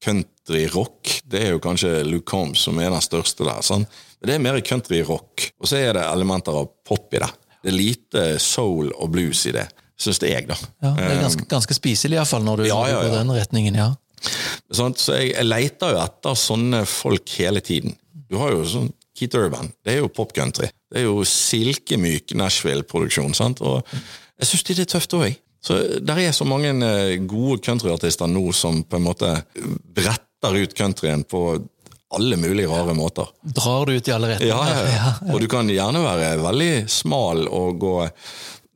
country-rock. 0.00 1.20
Det 1.28 1.42
er 1.44 1.52
jo 1.54 1.60
kanskje 1.62 1.92
Luke 2.08 2.24
Combs 2.30 2.64
som 2.66 2.78
er 2.80 2.90
den 2.94 3.04
største 3.04 3.44
der. 3.46 3.60
Sånn. 3.66 3.84
Men 4.20 4.28
det 4.28 4.34
er 4.36 4.42
mer 4.44 4.60
country-rock, 4.60 5.46
og 5.60 5.68
så 5.70 5.78
er 5.80 5.94
det 5.96 6.02
elementer 6.04 6.56
av 6.60 6.68
pop 6.84 7.14
i 7.16 7.20
det. 7.22 7.30
Det 7.62 7.70
er 7.72 7.76
lite 7.76 8.24
soul 8.40 8.90
og 8.92 9.10
blues 9.14 9.42
i 9.48 9.52
det, 9.56 9.66
syns 10.00 10.20
jeg, 10.24 10.46
da. 10.48 10.56
Ja, 10.84 10.92
det 10.96 11.08
er 11.14 11.22
ganske, 11.24 11.46
ganske 11.48 11.76
spiselig 11.76 12.18
iallfall, 12.18 12.44
når 12.44 12.62
du 12.62 12.68
Ja, 12.68 12.80
ja, 12.88 13.00
går 13.04 13.18
den 13.18 13.32
retningen. 13.36 13.74
ja. 13.80 13.90
Sånn, 14.76 14.92
så 15.00 15.16
jeg, 15.16 15.30
jeg 15.32 15.48
leter 15.48 15.94
jo 15.94 16.00
etter 16.04 16.34
sånne 16.36 16.82
folk 16.88 17.32
hele 17.40 17.62
tiden. 17.64 17.94
Du 18.28 18.36
har 18.36 18.52
jo 18.52 18.64
sånn 18.68 18.90
Keith 19.16 19.36
Urban, 19.36 19.70
det 19.84 19.94
er 19.94 20.02
jo 20.02 20.10
pop 20.12 20.32
country. 20.36 20.68
Det 20.92 21.00
er 21.00 21.06
jo 21.08 21.22
silkemyk 21.24 22.34
Nashville-produksjon. 22.36 23.32
sant? 23.36 23.60
Og 23.64 23.80
jeg 23.90 24.48
syns 24.50 24.66
det 24.68 24.78
er 24.84 24.90
tøft 24.92 25.16
òg. 25.16 25.32
Så 25.64 25.76
der 26.00 26.20
er 26.22 26.32
så 26.32 26.46
mange 26.48 26.70
eh, 26.72 27.16
gode 27.28 27.58
countryartister 27.64 28.28
nå 28.32 28.46
som 28.56 28.82
på 28.84 28.96
en 28.96 29.04
måte 29.04 29.32
bretter 29.96 30.56
ut 30.62 30.72
countryen 30.76 31.24
på 31.28 31.42
alle 32.10 32.36
mulige 32.36 32.68
rare 32.68 32.94
måter. 32.94 33.28
Drar 33.42 33.86
du 33.86 33.94
ut 33.94 34.08
i 34.08 34.12
alle 34.12 34.32
retninger? 34.32 34.54
Ja, 34.54 34.82
ja, 34.82 34.94
ja. 34.94 35.34
Og 35.34 35.40
du 35.42 35.46
kan 35.50 35.68
gjerne 35.70 36.02
være 36.02 36.32
veldig 36.42 36.72
smal 36.90 37.46
og 37.46 37.78
gå 37.82 37.94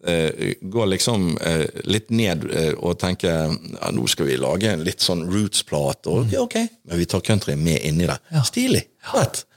eh, 0.06 0.54
gå 0.60 0.86
liksom 0.86 1.32
eh, 1.42 1.64
litt 1.90 2.12
ned 2.14 2.46
eh, 2.52 2.72
og 2.78 2.98
tenke 3.00 3.32
ja, 3.32 3.90
nå 3.92 4.06
skal 4.10 4.28
vi 4.28 4.38
lage 4.38 4.70
en 4.70 4.84
litt 4.86 5.02
sånn 5.02 5.24
roots-plate, 5.26 6.10
og 6.12 6.32
ja, 6.32 6.44
ok, 6.44 6.58
men 6.90 7.00
vi 7.00 7.08
tar 7.10 7.24
country 7.26 7.56
med 7.58 7.82
inni 7.82 8.06
det. 8.10 8.18
Stilig! 8.46 8.84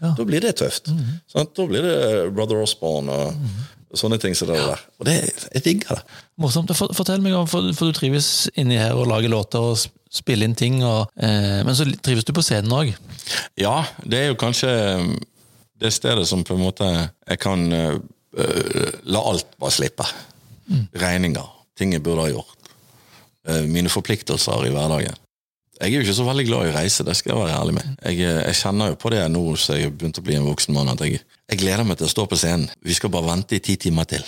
Da 0.02 0.26
blir 0.26 0.44
det 0.44 0.58
tøft. 0.60 0.90
Sant? 1.32 1.54
Da 1.56 1.68
blir 1.70 1.86
det 1.86 1.98
Brother 2.36 2.66
Osborne 2.66 3.13
og 3.13 3.77
sånne 3.95 4.17
ting 4.19 4.36
som 4.36 4.50
det 4.50 4.58
der. 4.60 4.82
Og 5.00 5.08
det, 5.08 5.15
jeg 5.54 5.63
digger 5.63 6.00
det. 6.00 6.17
Morsomt. 6.41 6.71
For, 6.76 6.91
fortell 6.97 7.21
meg 7.23 7.36
om, 7.38 7.47
for, 7.50 7.69
for 7.78 7.89
du 7.89 7.97
trives 7.97 8.50
inni 8.60 8.80
her 8.80 8.97
og 8.97 9.08
lager 9.12 9.32
låter 9.32 9.63
og 9.63 9.80
spiller 10.13 10.47
inn 10.47 10.56
ting, 10.58 10.82
og, 10.88 11.12
eh, 11.19 11.62
men 11.67 11.76
så 11.76 11.88
trives 12.04 12.28
du 12.28 12.34
på 12.36 12.43
scenen 12.45 12.73
òg. 12.73 12.93
Ja, 13.60 13.82
det 14.04 14.21
er 14.21 14.30
jo 14.32 14.39
kanskje 14.39 14.71
um, 15.00 15.13
det 15.82 15.93
stedet 15.95 16.26
som 16.30 16.45
på 16.47 16.56
en 16.56 16.63
måte 16.63 16.88
jeg 16.88 17.41
kan 17.43 17.67
uh, 17.71 17.97
la 19.04 19.23
alt 19.32 19.56
bare 19.60 19.76
slippe. 19.76 20.08
Regninger, 20.97 21.47
ting 21.80 21.93
jeg 21.95 22.04
burde 22.04 22.26
ha 22.26 22.34
gjort. 22.34 22.71
Uh, 23.47 23.63
mine 23.69 23.91
forpliktelser 23.91 24.67
i 24.67 24.73
hverdagen. 24.73 25.15
Jeg 25.78 25.91
er 25.91 26.00
jo 26.00 26.06
ikke 26.08 26.17
så 26.17 26.26
veldig 26.26 26.45
glad 26.47 26.65
i 26.65 26.69
å 26.71 26.78
reise, 26.80 27.06
det 27.06 27.13
skal 27.19 27.36
jeg 27.36 27.41
være 27.43 27.58
ærlig 27.60 27.76
med. 27.78 27.89
Jeg, 28.02 28.23
jeg 28.26 28.58
kjenner 28.58 28.91
jo 28.91 28.97
på 28.97 29.12
det 29.13 29.21
nå 29.30 29.43
som 29.62 29.78
jeg 29.78 29.91
begynte 29.93 30.23
å 30.23 30.26
bli 30.26 30.38
en 30.39 30.47
voksen 30.47 30.73
mann, 30.73 30.89
at 30.89 31.04
jeg, 31.06 31.19
jeg 31.47 31.62
gleder 31.62 31.86
meg 31.88 31.95
til 31.95 32.10
å 32.10 32.12
stå 32.12 32.25
på 32.27 32.36
scenen. 32.36 32.67
Vi 32.83 32.95
skal 32.95 33.12
bare 33.13 33.29
vente 33.29 33.55
i 33.55 33.62
ti 33.63 33.77
timer 33.79 34.07
til. 34.10 34.23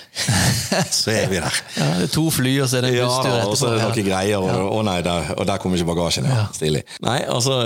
så 1.01 1.12
er 1.12 1.25
vi 1.27 1.41
der. 1.41 1.58
Ja, 1.75 1.88
det 1.99 2.05
er 2.08 2.13
to 2.13 2.23
fly, 2.32 2.53
og 2.63 2.69
så 2.71 2.79
er 2.79 2.86
det 2.86 2.93
en 2.93 2.97
Ja, 3.01 3.10
etterpå. 3.10 3.34
Ja, 3.36 3.47
og 3.49 3.58
så 3.60 3.67
er 3.67 3.75
det 3.75 3.88
noen 3.89 4.08
greier, 4.08 4.45
og, 4.45 4.69
å 4.77 4.84
nei, 4.88 4.97
der, 5.03 5.34
og 5.36 5.49
der 5.49 5.60
kommer 5.60 5.79
ikke 5.79 5.89
bagasjen. 5.91 6.29
Ja. 6.32 6.45
Stilig. 6.55 6.86
Nei, 7.03 7.17
altså, 7.27 7.60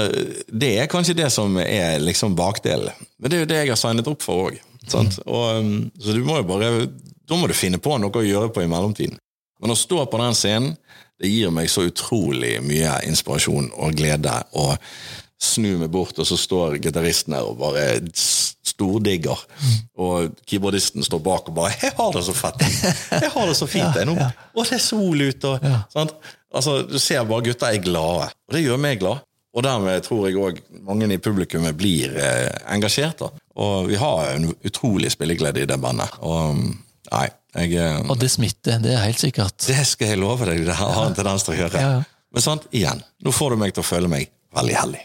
det 0.49 0.71
er 0.81 0.89
kanskje 0.89 1.19
det 1.21 1.29
som 1.35 1.59
er 1.61 2.01
liksom 2.01 2.33
bakdelen. 2.39 3.05
Men 3.21 3.29
det 3.29 3.37
er 3.37 3.45
jo 3.45 3.51
det 3.53 3.61
jeg 3.61 3.73
har 3.75 3.81
signet 3.83 4.09
opp 4.09 4.25
for 4.25 4.47
òg. 4.47 4.57
Mm. 4.83 5.11
Um, 5.29 5.73
så 6.01 6.17
du 6.17 6.25
må 6.27 6.41
jo 6.41 6.43
bare 6.43 6.69
Da 7.23 7.37
må 7.39 7.47
du 7.47 7.53
finne 7.55 7.79
på 7.79 7.95
noe 8.01 8.11
å 8.19 8.25
gjøre 8.25 8.49
på 8.51 8.65
i 8.65 8.67
mellomtiden. 8.67 9.15
Men 9.63 9.71
å 9.71 9.77
stå 9.79 10.01
på 10.11 10.19
den 10.19 10.35
scenen, 10.35 10.73
det 11.21 11.29
gir 11.29 11.53
meg 11.55 11.69
så 11.71 11.85
utrolig 11.87 12.57
mye 12.65 12.97
inspirasjon 13.07 13.69
og 13.79 13.95
glede. 13.95 14.33
Og 14.59 14.73
snu 15.43 15.75
meg 15.81 15.91
bort, 15.93 16.17
og 16.19 16.27
så 16.27 16.37
står 16.39 16.77
gitaristen 16.83 17.35
her 17.35 17.49
og 17.49 17.57
bare 17.59 17.87
stordigger. 18.63 19.41
Og 19.99 20.37
keyboardisten 20.49 21.03
står 21.05 21.21
bak 21.23 21.49
og 21.51 21.57
bare 21.57 21.73
'Jeg 21.81 21.93
har 21.97 22.13
det 22.15 22.23
så 22.25 22.33
fett! 22.33 22.63
Jeg 23.11 23.31
har 23.35 23.47
det 23.47 23.57
så 23.57 23.67
fint 23.67 23.95
jeg 23.99 24.07
nå! 24.07 24.15
Og 24.55 24.65
det 24.65 24.79
er 24.79 24.83
sol 24.83 25.21
ute!' 25.21 25.51
Og, 25.51 25.67
sant? 25.93 26.15
Altså, 26.53 26.81
Du 26.87 26.99
ser 26.99 27.23
bare 27.25 27.41
gutter 27.41 27.67
er 27.73 27.81
glade, 27.81 28.29
og 28.47 28.55
det 28.55 28.63
gjør 28.63 28.77
meg 28.77 28.99
glad. 28.99 29.23
Og 29.53 29.61
dermed 29.63 30.01
tror 30.01 30.27
jeg 30.27 30.37
òg 30.41 30.59
mange 30.81 31.05
i 31.13 31.17
publikummet 31.21 31.77
blir 31.77 32.15
eh, 32.17 32.49
engasjert. 32.73 33.19
da. 33.19 33.29
Og 33.61 33.87
vi 33.91 33.99
har 34.01 34.31
en 34.33 34.47
utrolig 34.65 35.11
spilleglede 35.13 35.61
i 35.61 35.65
det 35.69 35.77
bandet. 35.81 36.09
Og 36.25 36.57
nei, 37.11 37.27
jeg 37.53 37.75
eh, 37.77 37.99
Og 38.09 38.17
det 38.17 38.31
smitter, 38.33 38.79
det 38.81 38.95
er 38.95 39.05
helt 39.05 39.21
sikkert. 39.21 39.57
Det 39.61 39.85
skal 39.85 40.07
jeg 40.07 40.17
love 40.23 40.49
deg, 40.49 40.65
det 40.65 40.73
har 40.79 41.05
en 41.05 41.13
tendens 41.13 41.45
til 41.45 41.53
å 41.53 41.57
gjøre. 41.57 41.81
Ja, 41.81 41.91
ja. 41.99 42.03
Men 42.33 42.41
sant, 42.41 42.65
igjen, 42.73 43.03
nå 43.21 43.31
får 43.31 43.53
du 43.53 43.61
meg 43.61 43.75
til 43.75 43.83
å 43.83 43.85
føle 43.85 44.09
meg 44.09 44.31
veldig 44.57 44.77
heldig. 44.79 45.03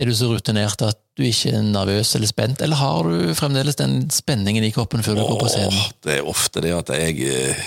Er 0.00 0.08
du 0.08 0.14
så 0.16 0.30
rutinert 0.30 0.82
at 0.82 0.98
du 1.18 1.24
ikke 1.26 1.52
er 1.52 1.64
nervøs 1.66 2.14
eller 2.16 2.30
spent, 2.30 2.62
eller 2.64 2.80
har 2.80 3.08
du 3.08 3.34
fremdeles 3.36 3.76
den 3.76 4.06
spenningen 4.10 4.64
i 4.64 4.72
kroppen 4.72 5.04
før 5.04 5.18
du 5.18 5.24
går 5.26 5.40
på 5.42 5.50
scenen? 5.52 5.76
Åh, 5.76 5.90
det 6.06 6.14
er 6.16 6.30
ofte 6.32 6.62
det 6.64 6.72
at 6.74 6.94
jeg, 6.96 7.18
eh, 7.28 7.66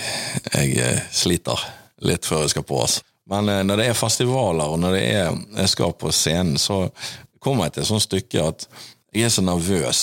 jeg 0.50 0.74
eh, 0.82 1.04
sliter 1.14 1.62
litt 2.06 2.26
før 2.26 2.44
jeg 2.44 2.56
skal 2.56 2.66
på. 2.66 2.80
Altså. 2.82 3.06
Men 3.30 3.48
eh, 3.52 3.62
når 3.66 3.80
det 3.80 3.86
er 3.92 3.98
festivaler, 3.98 4.74
og 4.74 4.82
når 4.82 4.98
det 4.98 5.06
er, 5.14 5.38
jeg 5.62 5.72
skal 5.76 5.94
på 5.96 6.12
scenen, 6.14 6.58
så 6.60 6.82
kommer 7.42 7.68
jeg 7.68 7.76
til 7.76 7.86
et 7.86 7.90
sånt 7.92 8.06
stykke 8.08 8.44
at 8.50 8.68
jeg 9.14 9.28
er 9.28 9.32
så 9.32 9.46
nervøs 9.46 10.02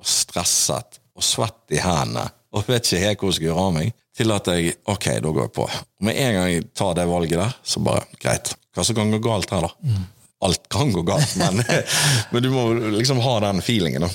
og 0.00 0.10
stresset 0.10 1.00
og 1.16 1.24
svett 1.24 1.76
i 1.76 1.80
hendene 1.80 2.26
og 2.50 2.66
vet 2.66 2.82
ikke 2.82 3.04
helt 3.04 3.20
hvor 3.20 3.30
jeg 3.30 3.38
skal 3.38 3.46
gjøre 3.46 3.64
av 3.64 3.74
meg, 3.76 3.92
til 4.20 4.32
at 4.34 4.48
jeg 4.50 4.72
ok, 4.90 5.06
da 5.22 5.30
går 5.30 5.44
jeg 5.46 5.52
på. 5.54 5.66
Og 5.70 6.06
med 6.08 6.18
en 6.18 6.32
gang 6.34 6.48
jeg 6.50 6.64
tar 6.76 6.96
det 6.98 7.04
valget 7.06 7.38
der, 7.38 7.52
så 7.62 7.82
bare 7.84 8.08
greit. 8.18 8.50
Hva 8.74 8.84
som 8.86 8.98
kan 8.98 9.12
gå 9.14 9.20
galt 9.22 9.52
her, 9.54 9.68
da? 9.68 9.94
Alt 10.40 10.68
kan 10.72 10.92
gå 10.92 11.02
galt, 11.04 11.36
men, 11.36 11.62
men 12.32 12.42
du 12.44 12.50
må 12.52 12.66
liksom 12.96 13.20
ha 13.24 13.36
den 13.44 13.60
feelingen. 13.64 14.06
da. 14.06 14.12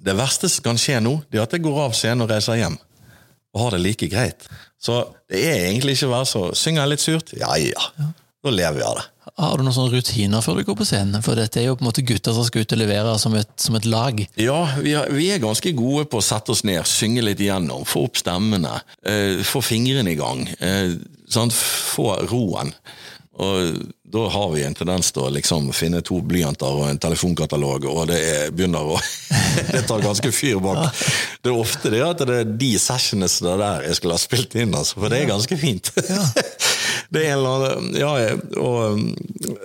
Det 0.00 0.16
verste 0.16 0.48
som 0.48 0.64
kan 0.70 0.80
skje 0.80 1.00
nå, 1.04 1.18
det 1.28 1.40
er 1.40 1.46
at 1.46 1.56
jeg 1.56 1.64
går 1.64 1.84
av 1.86 1.96
scenen 1.96 2.24
og 2.24 2.32
reiser 2.32 2.60
hjem. 2.60 2.76
Og 3.54 3.64
har 3.64 3.74
det 3.74 3.82
like 3.82 4.08
greit. 4.12 4.46
Så 4.80 5.02
det 5.28 5.42
er 5.48 5.66
egentlig 5.68 5.96
ikke 5.96 6.08
å 6.08 6.14
være 6.14 6.28
så 6.30 6.42
Synger 6.56 6.84
jeg 6.84 6.92
litt 6.92 7.02
surt? 7.02 7.32
Ja 7.36 7.56
ja. 7.60 8.12
Da 8.40 8.52
lever 8.54 8.78
vi 8.78 8.84
av 8.86 8.94
det. 8.96 9.02
Har 9.36 9.58
du 9.58 9.64
noen 9.66 9.74
sånne 9.76 9.92
rutiner 9.92 10.44
før 10.44 10.56
du 10.58 10.64
går 10.64 10.76
på 10.78 10.86
scenen? 10.88 11.20
For 11.24 11.36
dette 11.36 11.60
er 11.60 11.66
jo 11.68 11.74
på 11.76 11.84
en 11.84 11.90
måte 11.90 12.04
gutter 12.08 12.32
som 12.32 12.46
skal 12.46 12.64
ut 12.64 12.72
og 12.72 12.80
levere 12.80 13.12
som 13.20 13.34
et, 13.36 13.50
som 13.60 13.76
et 13.76 13.88
lag. 13.88 14.22
Ja, 14.40 14.58
vi, 14.80 14.94
har, 14.96 15.10
vi 15.12 15.28
er 15.32 15.42
ganske 15.42 15.72
gode 15.76 16.06
på 16.08 16.22
å 16.22 16.24
sette 16.24 16.54
oss 16.54 16.64
ned, 16.64 16.80
synge 16.88 17.24
litt 17.26 17.42
igjennom, 17.44 17.84
få 17.88 18.06
opp 18.08 18.20
stemmene, 18.20 18.78
eh, 19.04 19.44
få 19.44 19.60
fingrene 19.64 20.14
i 20.14 20.18
gang, 20.18 20.46
eh, 20.56 20.96
sant? 21.28 21.52
få 21.52 22.14
roen. 22.32 22.72
Og 23.40 23.76
da 24.10 24.24
har 24.34 24.50
vi 24.52 24.64
en 24.66 24.74
tendens 24.76 25.12
til 25.14 25.24
å 25.24 25.32
liksom 25.32 25.70
finne 25.76 26.02
to 26.04 26.18
blyanter 26.26 26.80
og 26.82 26.88
en 26.90 27.00
telefonkatalog, 27.00 27.86
og 27.88 28.08
det 28.10 28.18
er, 28.20 28.50
begynner 28.52 28.94
å 28.94 28.98
Det 29.74 29.82
tar 29.88 30.02
ganske 30.02 30.30
fyr 30.34 30.60
bak. 30.62 30.98
Det 31.42 31.50
er 31.50 31.56
ofte 31.56 31.90
det 31.92 32.02
at 32.04 32.20
det 32.28 32.36
er 32.42 32.52
de 32.60 32.70
sessionene 32.80 33.56
der 33.60 33.86
jeg 33.88 33.98
skulle 33.98 34.16
ha 34.18 34.22
spilt 34.22 34.54
inn, 34.60 34.74
altså, 34.76 35.00
for 35.00 35.12
det 35.12 35.22
er 35.22 35.32
ganske 35.32 35.58
fint. 35.60 35.92
Det 37.10 37.24
er 37.24 37.32
en 37.32 37.40
eller 37.40 37.72
annen 37.74 37.96
Ja, 37.98 38.10
og, 38.62 39.00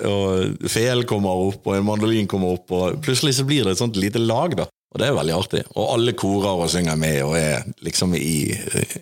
og 0.10 0.70
fel 0.72 1.04
kommer 1.06 1.44
opp, 1.52 1.68
og 1.68 1.76
en 1.78 1.86
mandolin 1.86 2.30
kommer 2.30 2.56
opp, 2.56 2.72
og 2.74 2.98
plutselig 3.06 3.36
så 3.38 3.46
blir 3.46 3.68
det 3.68 3.76
et 3.76 3.82
sånt 3.84 4.00
lite 4.02 4.22
lag, 4.22 4.56
da. 4.58 4.66
Og 4.96 5.02
det 5.02 5.10
er 5.10 5.18
veldig 5.18 5.36
artig. 5.36 5.62
Og 5.76 5.92
alle 5.92 6.16
korer 6.18 6.64
og 6.64 6.72
synger 6.72 6.98
med 6.98 7.20
og 7.26 7.36
er 7.38 7.66
liksom 7.86 8.16
i 8.18 8.56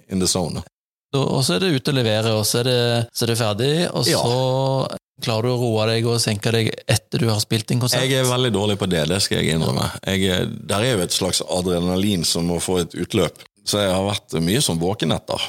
in 0.09 0.19
the 0.19 0.27
zone. 0.27 0.63
Og 1.13 1.39
så 1.45 1.55
er 1.57 1.63
det 1.63 1.71
ut 1.75 1.89
og 1.91 1.97
levere, 1.97 2.33
og 2.33 2.45
så 2.47 2.61
er 2.63 2.69
det, 2.69 2.77
så 3.13 3.25
er 3.25 3.31
det 3.33 3.39
ferdig, 3.39 3.71
og 3.93 4.07
Ja. 4.09 4.21
så 4.21 4.97
klarer 5.23 5.47
du 5.47 5.53
å 5.53 5.59
roe 5.61 5.85
deg 5.87 6.07
og 6.09 6.19
senke 6.19 6.51
deg 6.51 6.71
etter 6.89 7.21
du 7.21 7.29
har 7.29 7.39
spilt 7.39 7.69
en 7.71 7.83
konsert. 7.83 8.01
Jeg 8.03 8.17
er 8.23 8.27
veldig 8.27 8.51
dårlig 8.55 8.77
på 8.81 8.89
det, 8.89 9.05
det 9.11 9.21
skal 9.23 9.39
jeg 9.39 9.55
innrømme. 9.55 9.85
Jeg, 10.09 10.47
der 10.67 10.81
er 10.87 10.97
jo 10.97 11.03
et 11.05 11.15
slags 11.15 11.41
adrenalin 11.45 12.25
som 12.27 12.49
må 12.49 12.57
få 12.63 12.81
et 12.83 12.95
utløp. 12.97 13.43
Så 13.63 13.79
jeg 13.79 13.93
har 13.93 14.03
vært 14.03 14.33
mye 14.43 14.61
som 14.61 14.81
våkenetter. 14.81 15.45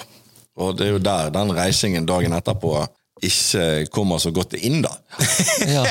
Og 0.63 0.77
det 0.79 0.87
er 0.87 0.93
jo 0.95 1.01
der 1.03 1.33
den 1.35 1.51
reisingen 1.57 2.07
dagen 2.07 2.37
etterpå 2.37 2.85
ikke 3.25 3.87
kommer 3.95 4.19
så 4.23 4.31
godt 4.35 4.55
inn, 4.59 4.83
da. 4.85 4.91
Ja. 5.71 5.83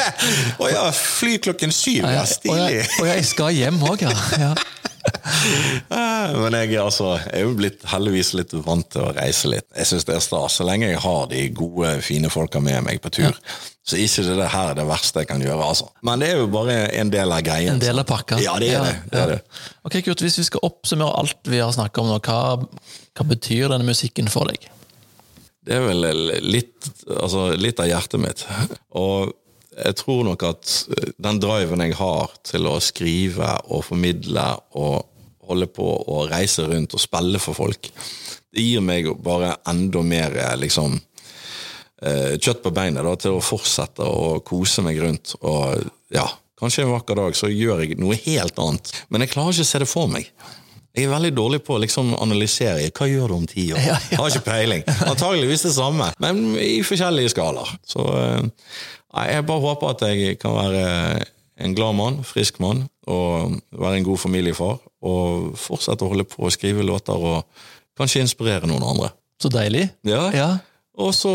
Å 0.62 0.68
ja, 0.70 0.84
fly 0.96 1.36
klokken 1.42 1.74
syv, 1.74 2.06
ja, 2.08 2.24
stilig! 2.26 2.80
jeg, 2.80 2.86
og 3.02 3.08
jeg 3.10 3.24
skal 3.28 3.54
hjem 3.54 3.80
òg, 3.84 4.04
ja. 4.06 4.14
ja. 4.40 4.50
Eh, 5.90 6.32
Men 6.36 6.54
jeg, 6.54 6.76
altså, 6.80 7.14
jeg 7.18 7.40
er 7.40 7.44
jo 7.46 7.54
blitt 7.58 7.82
heldigvis 7.88 8.32
litt 8.36 8.52
vant 8.66 8.86
til 8.92 9.02
å 9.06 9.12
reise 9.16 9.50
litt. 9.50 9.66
Jeg 9.76 9.88
syns 9.88 10.06
det 10.08 10.14
er 10.16 10.22
stas. 10.24 10.58
Så 10.60 10.66
lenge 10.66 10.90
jeg 10.90 11.00
har 11.02 11.26
de 11.30 11.42
gode, 11.56 11.92
fine 12.04 12.30
folka 12.32 12.60
med 12.62 12.82
meg 12.86 13.00
på 13.02 13.12
tur, 13.14 13.38
så 13.86 13.96
er 13.96 14.04
ikke 14.04 14.36
det 14.38 14.48
her 14.52 14.74
det 14.78 14.86
verste 14.88 15.22
jeg 15.24 15.30
kan 15.30 15.42
gjøre. 15.42 15.64
altså. 15.72 15.88
Men 16.06 16.22
det 16.22 16.30
er 16.32 16.42
jo 16.42 16.50
bare 16.52 16.76
en 17.00 17.12
del 17.12 17.32
av 17.34 17.42
greien. 17.46 17.74
En 17.74 17.82
del 17.82 18.02
av 18.02 18.08
pakka. 18.10 18.38
Ja, 18.42 18.58
det 18.62 18.72
er 18.76 18.84
det. 18.86 18.96
det, 19.12 19.22
er 19.22 19.32
det. 19.34 19.40
Ok, 19.88 19.98
Kurt, 20.06 20.24
Hvis 20.26 20.38
vi 20.42 20.46
skal 20.50 20.64
oppsummere 20.68 21.16
alt 21.22 21.50
vi 21.50 21.62
har 21.62 21.72
snakket 21.74 22.04
om 22.04 22.12
nå, 22.12 22.20
hva, 22.26 22.92
hva 23.16 23.28
betyr 23.32 23.72
denne 23.72 23.88
musikken 23.88 24.30
for 24.32 24.50
deg? 24.50 24.68
Det 25.66 25.76
er 25.76 25.84
vel 25.84 26.06
litt, 26.46 26.88
altså, 27.16 27.50
litt 27.60 27.80
av 27.82 27.90
hjertet 27.90 28.22
mitt. 28.22 28.46
Og 28.96 29.32
jeg 29.70 29.96
tror 30.00 30.24
nok 30.26 30.42
at 30.48 30.72
den 31.22 31.38
driven 31.42 31.84
jeg 31.84 31.96
har 31.98 32.34
til 32.46 32.66
å 32.66 32.78
skrive 32.82 33.52
og 33.70 33.84
formidle 33.86 34.46
og 34.78 35.06
holde 35.50 35.68
på 35.70 35.86
å 36.10 36.24
reise 36.30 36.66
rundt 36.68 36.94
og 36.94 37.02
spille 37.02 37.40
for 37.42 37.58
folk, 37.58 37.90
det 38.50 38.64
gir 38.66 38.82
meg 38.82 39.08
bare 39.22 39.56
enda 39.70 40.02
mer 40.02 40.34
liksom 40.58 40.96
eh, 42.02 42.36
kjøtt 42.38 42.62
på 42.64 42.74
beinet 42.74 43.06
da, 43.06 43.14
til 43.18 43.38
å 43.38 43.44
fortsette 43.44 44.06
å 44.06 44.40
kose 44.46 44.82
meg 44.86 44.98
rundt. 45.02 45.36
Og 45.40 45.84
ja, 46.14 46.26
kanskje 46.58 46.86
en 46.86 46.94
vakker 46.96 47.18
dag 47.22 47.38
så 47.38 47.50
gjør 47.50 47.84
jeg 47.84 48.00
noe 48.02 48.18
helt 48.26 48.58
annet. 48.62 48.90
Men 49.08 49.24
jeg 49.24 49.34
klarer 49.34 49.54
ikke 49.54 49.68
å 49.68 49.70
se 49.70 49.82
det 49.84 49.90
for 49.90 50.10
meg. 50.10 50.30
Jeg 50.96 51.06
er 51.06 51.12
veldig 51.12 51.30
dårlig 51.36 51.60
på 51.62 51.76
å 51.76 51.80
liksom 51.84 52.14
analysere 52.18 52.88
hva 52.90 53.06
gjør 53.06 53.30
du 53.30 53.34
om 53.36 53.44
ti 53.50 53.68
år. 53.72 53.78
Ja, 53.90 53.98
ja. 54.10 54.18
Har 54.18 54.30
ikke 54.32 54.46
peiling. 54.48 54.82
Antageligvis 55.06 55.62
det 55.68 55.74
samme, 55.76 56.08
men 56.22 56.40
i 56.58 56.80
forskjellige 56.86 57.30
skalaer. 57.34 57.70
Så 57.86 58.06
eh, 58.10 58.72
jeg 59.30 59.46
bare 59.46 59.64
håper 59.66 59.94
at 59.94 60.02
jeg 60.08 60.38
kan 60.42 60.56
være 60.58 60.82
en 61.60 61.74
glad 61.76 61.94
mann, 61.98 62.18
frisk 62.24 62.58
mann, 62.62 62.86
og 63.10 63.58
være 63.76 64.00
en 64.00 64.06
god 64.08 64.18
familiefar. 64.22 64.78
Og 65.06 65.52
fortsette 65.60 66.06
å 66.06 66.10
holde 66.12 66.26
på 66.28 66.46
å 66.48 66.52
skrive 66.52 66.84
låter 66.86 67.14
og 67.16 67.44
kanskje 68.00 68.24
inspirere 68.24 68.68
noen 68.70 68.84
andre. 68.86 69.12
Så 69.40 69.48
deilig. 69.52 69.86
Ja. 70.08 70.26
Ja, 70.34 70.50
Og 71.00 71.14
så 71.16 71.30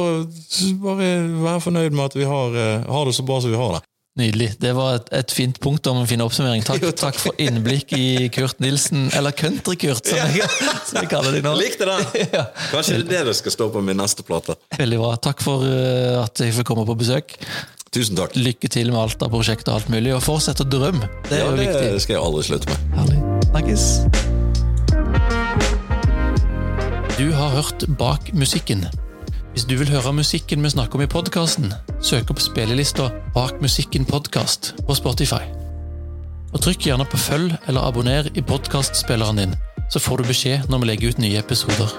bare 0.84 1.08
være 1.42 1.62
fornøyd 1.64 1.96
med 1.96 2.06
at 2.10 2.16
vi 2.20 2.28
har, 2.28 2.54
eh, 2.60 2.84
har 2.92 3.06
det 3.08 3.16
så 3.18 3.24
bra 3.26 3.40
som 3.42 3.54
vi 3.54 3.58
har 3.58 3.78
det. 3.78 3.86
Nydelig. 4.16 4.54
Det 4.64 4.70
var 4.78 4.94
et, 4.96 5.10
et 5.18 5.32
fint 5.36 5.58
punkt 5.60 5.88
om 5.92 5.98
en 6.00 6.08
fin 6.08 6.22
oppsummering. 6.24 6.62
Takk, 6.64 6.86
takk. 7.04 7.18
for 7.20 7.36
innblikk 7.42 7.92
i 7.98 8.30
Kurt 8.32 8.62
Nilsen, 8.64 9.10
eller 9.18 9.36
Country-Kurt, 9.36 10.08
som, 10.08 10.18
jeg- 10.40 10.48
som 10.88 11.02
jeg 11.02 11.10
kaller 11.12 11.36
deg 11.36 11.44
nå. 11.44 11.52
Likte 11.64 11.84
det! 11.90 11.98
Ja. 12.32 12.46
Kanskje 12.72 13.02
det 13.02 13.04
er 13.04 13.10
det 13.12 13.24
det 13.34 13.36
skal 13.42 13.52
stå 13.58 13.68
på 13.76 13.84
min 13.84 14.00
neste 14.00 14.24
plate. 14.24 14.56
Veldig 14.80 15.02
bra. 15.04 15.12
Takk 15.30 15.44
for 15.44 15.68
uh, 15.68 16.22
at 16.24 16.40
jeg 16.46 16.56
fikk 16.56 16.68
komme 16.72 16.88
på 16.88 16.96
besøk. 17.04 17.36
Tusen 17.96 18.16
takk. 18.20 18.34
Lykke 18.40 18.68
til 18.72 18.90
med 18.92 19.00
alt 19.04 19.22
av 19.24 19.32
prosjekter 19.36 19.72
og 19.76 19.82
alt 19.82 19.92
mulig, 19.92 20.12
og 20.16 20.24
fortsett 20.24 20.64
å 20.64 20.68
drømme. 20.68 21.08
Det 21.30 21.36
er 21.38 21.44
Ja, 21.44 21.52
jo 21.52 21.60
viktig. 21.60 21.86
det 21.96 22.02
skal 22.04 22.16
jeg 22.18 22.24
aldri 22.24 22.44
slutte 22.48 22.68
med. 22.72 22.78
Herlig. 22.96 23.20
Snakkes. 23.52 23.84
Du 27.20 27.28
har 27.36 27.50
hørt 27.56 27.86
Bak 28.00 28.32
musikken. 28.36 28.84
Hvis 29.56 29.64
du 29.64 29.78
vil 29.80 29.88
høre 29.88 30.12
musikken 30.12 30.66
vi 30.66 30.70
snakker 30.74 31.00
om 31.00 31.02
i 31.06 31.08
podkasten, 31.08 31.70
søk 32.04 32.34
opp 32.34 32.42
spillelista 32.44 33.06
Bak 33.32 33.62
musikken 33.64 34.04
podkast 34.04 34.74
på 34.84 34.98
Spotify. 35.00 35.48
Og 36.52 36.60
trykk 36.66 36.90
gjerne 36.90 37.06
på 37.08 37.22
følg 37.24 37.56
eller 37.64 37.88
abonner 37.88 38.28
i 38.36 38.44
podkastspilleren 38.44 39.40
din, 39.40 39.56
så 39.88 40.04
får 40.04 40.20
du 40.20 40.28
beskjed 40.34 40.68
når 40.68 40.84
vi 40.84 40.92
legger 40.92 41.16
ut 41.16 41.24
nye 41.24 41.40
episoder. 41.40 41.96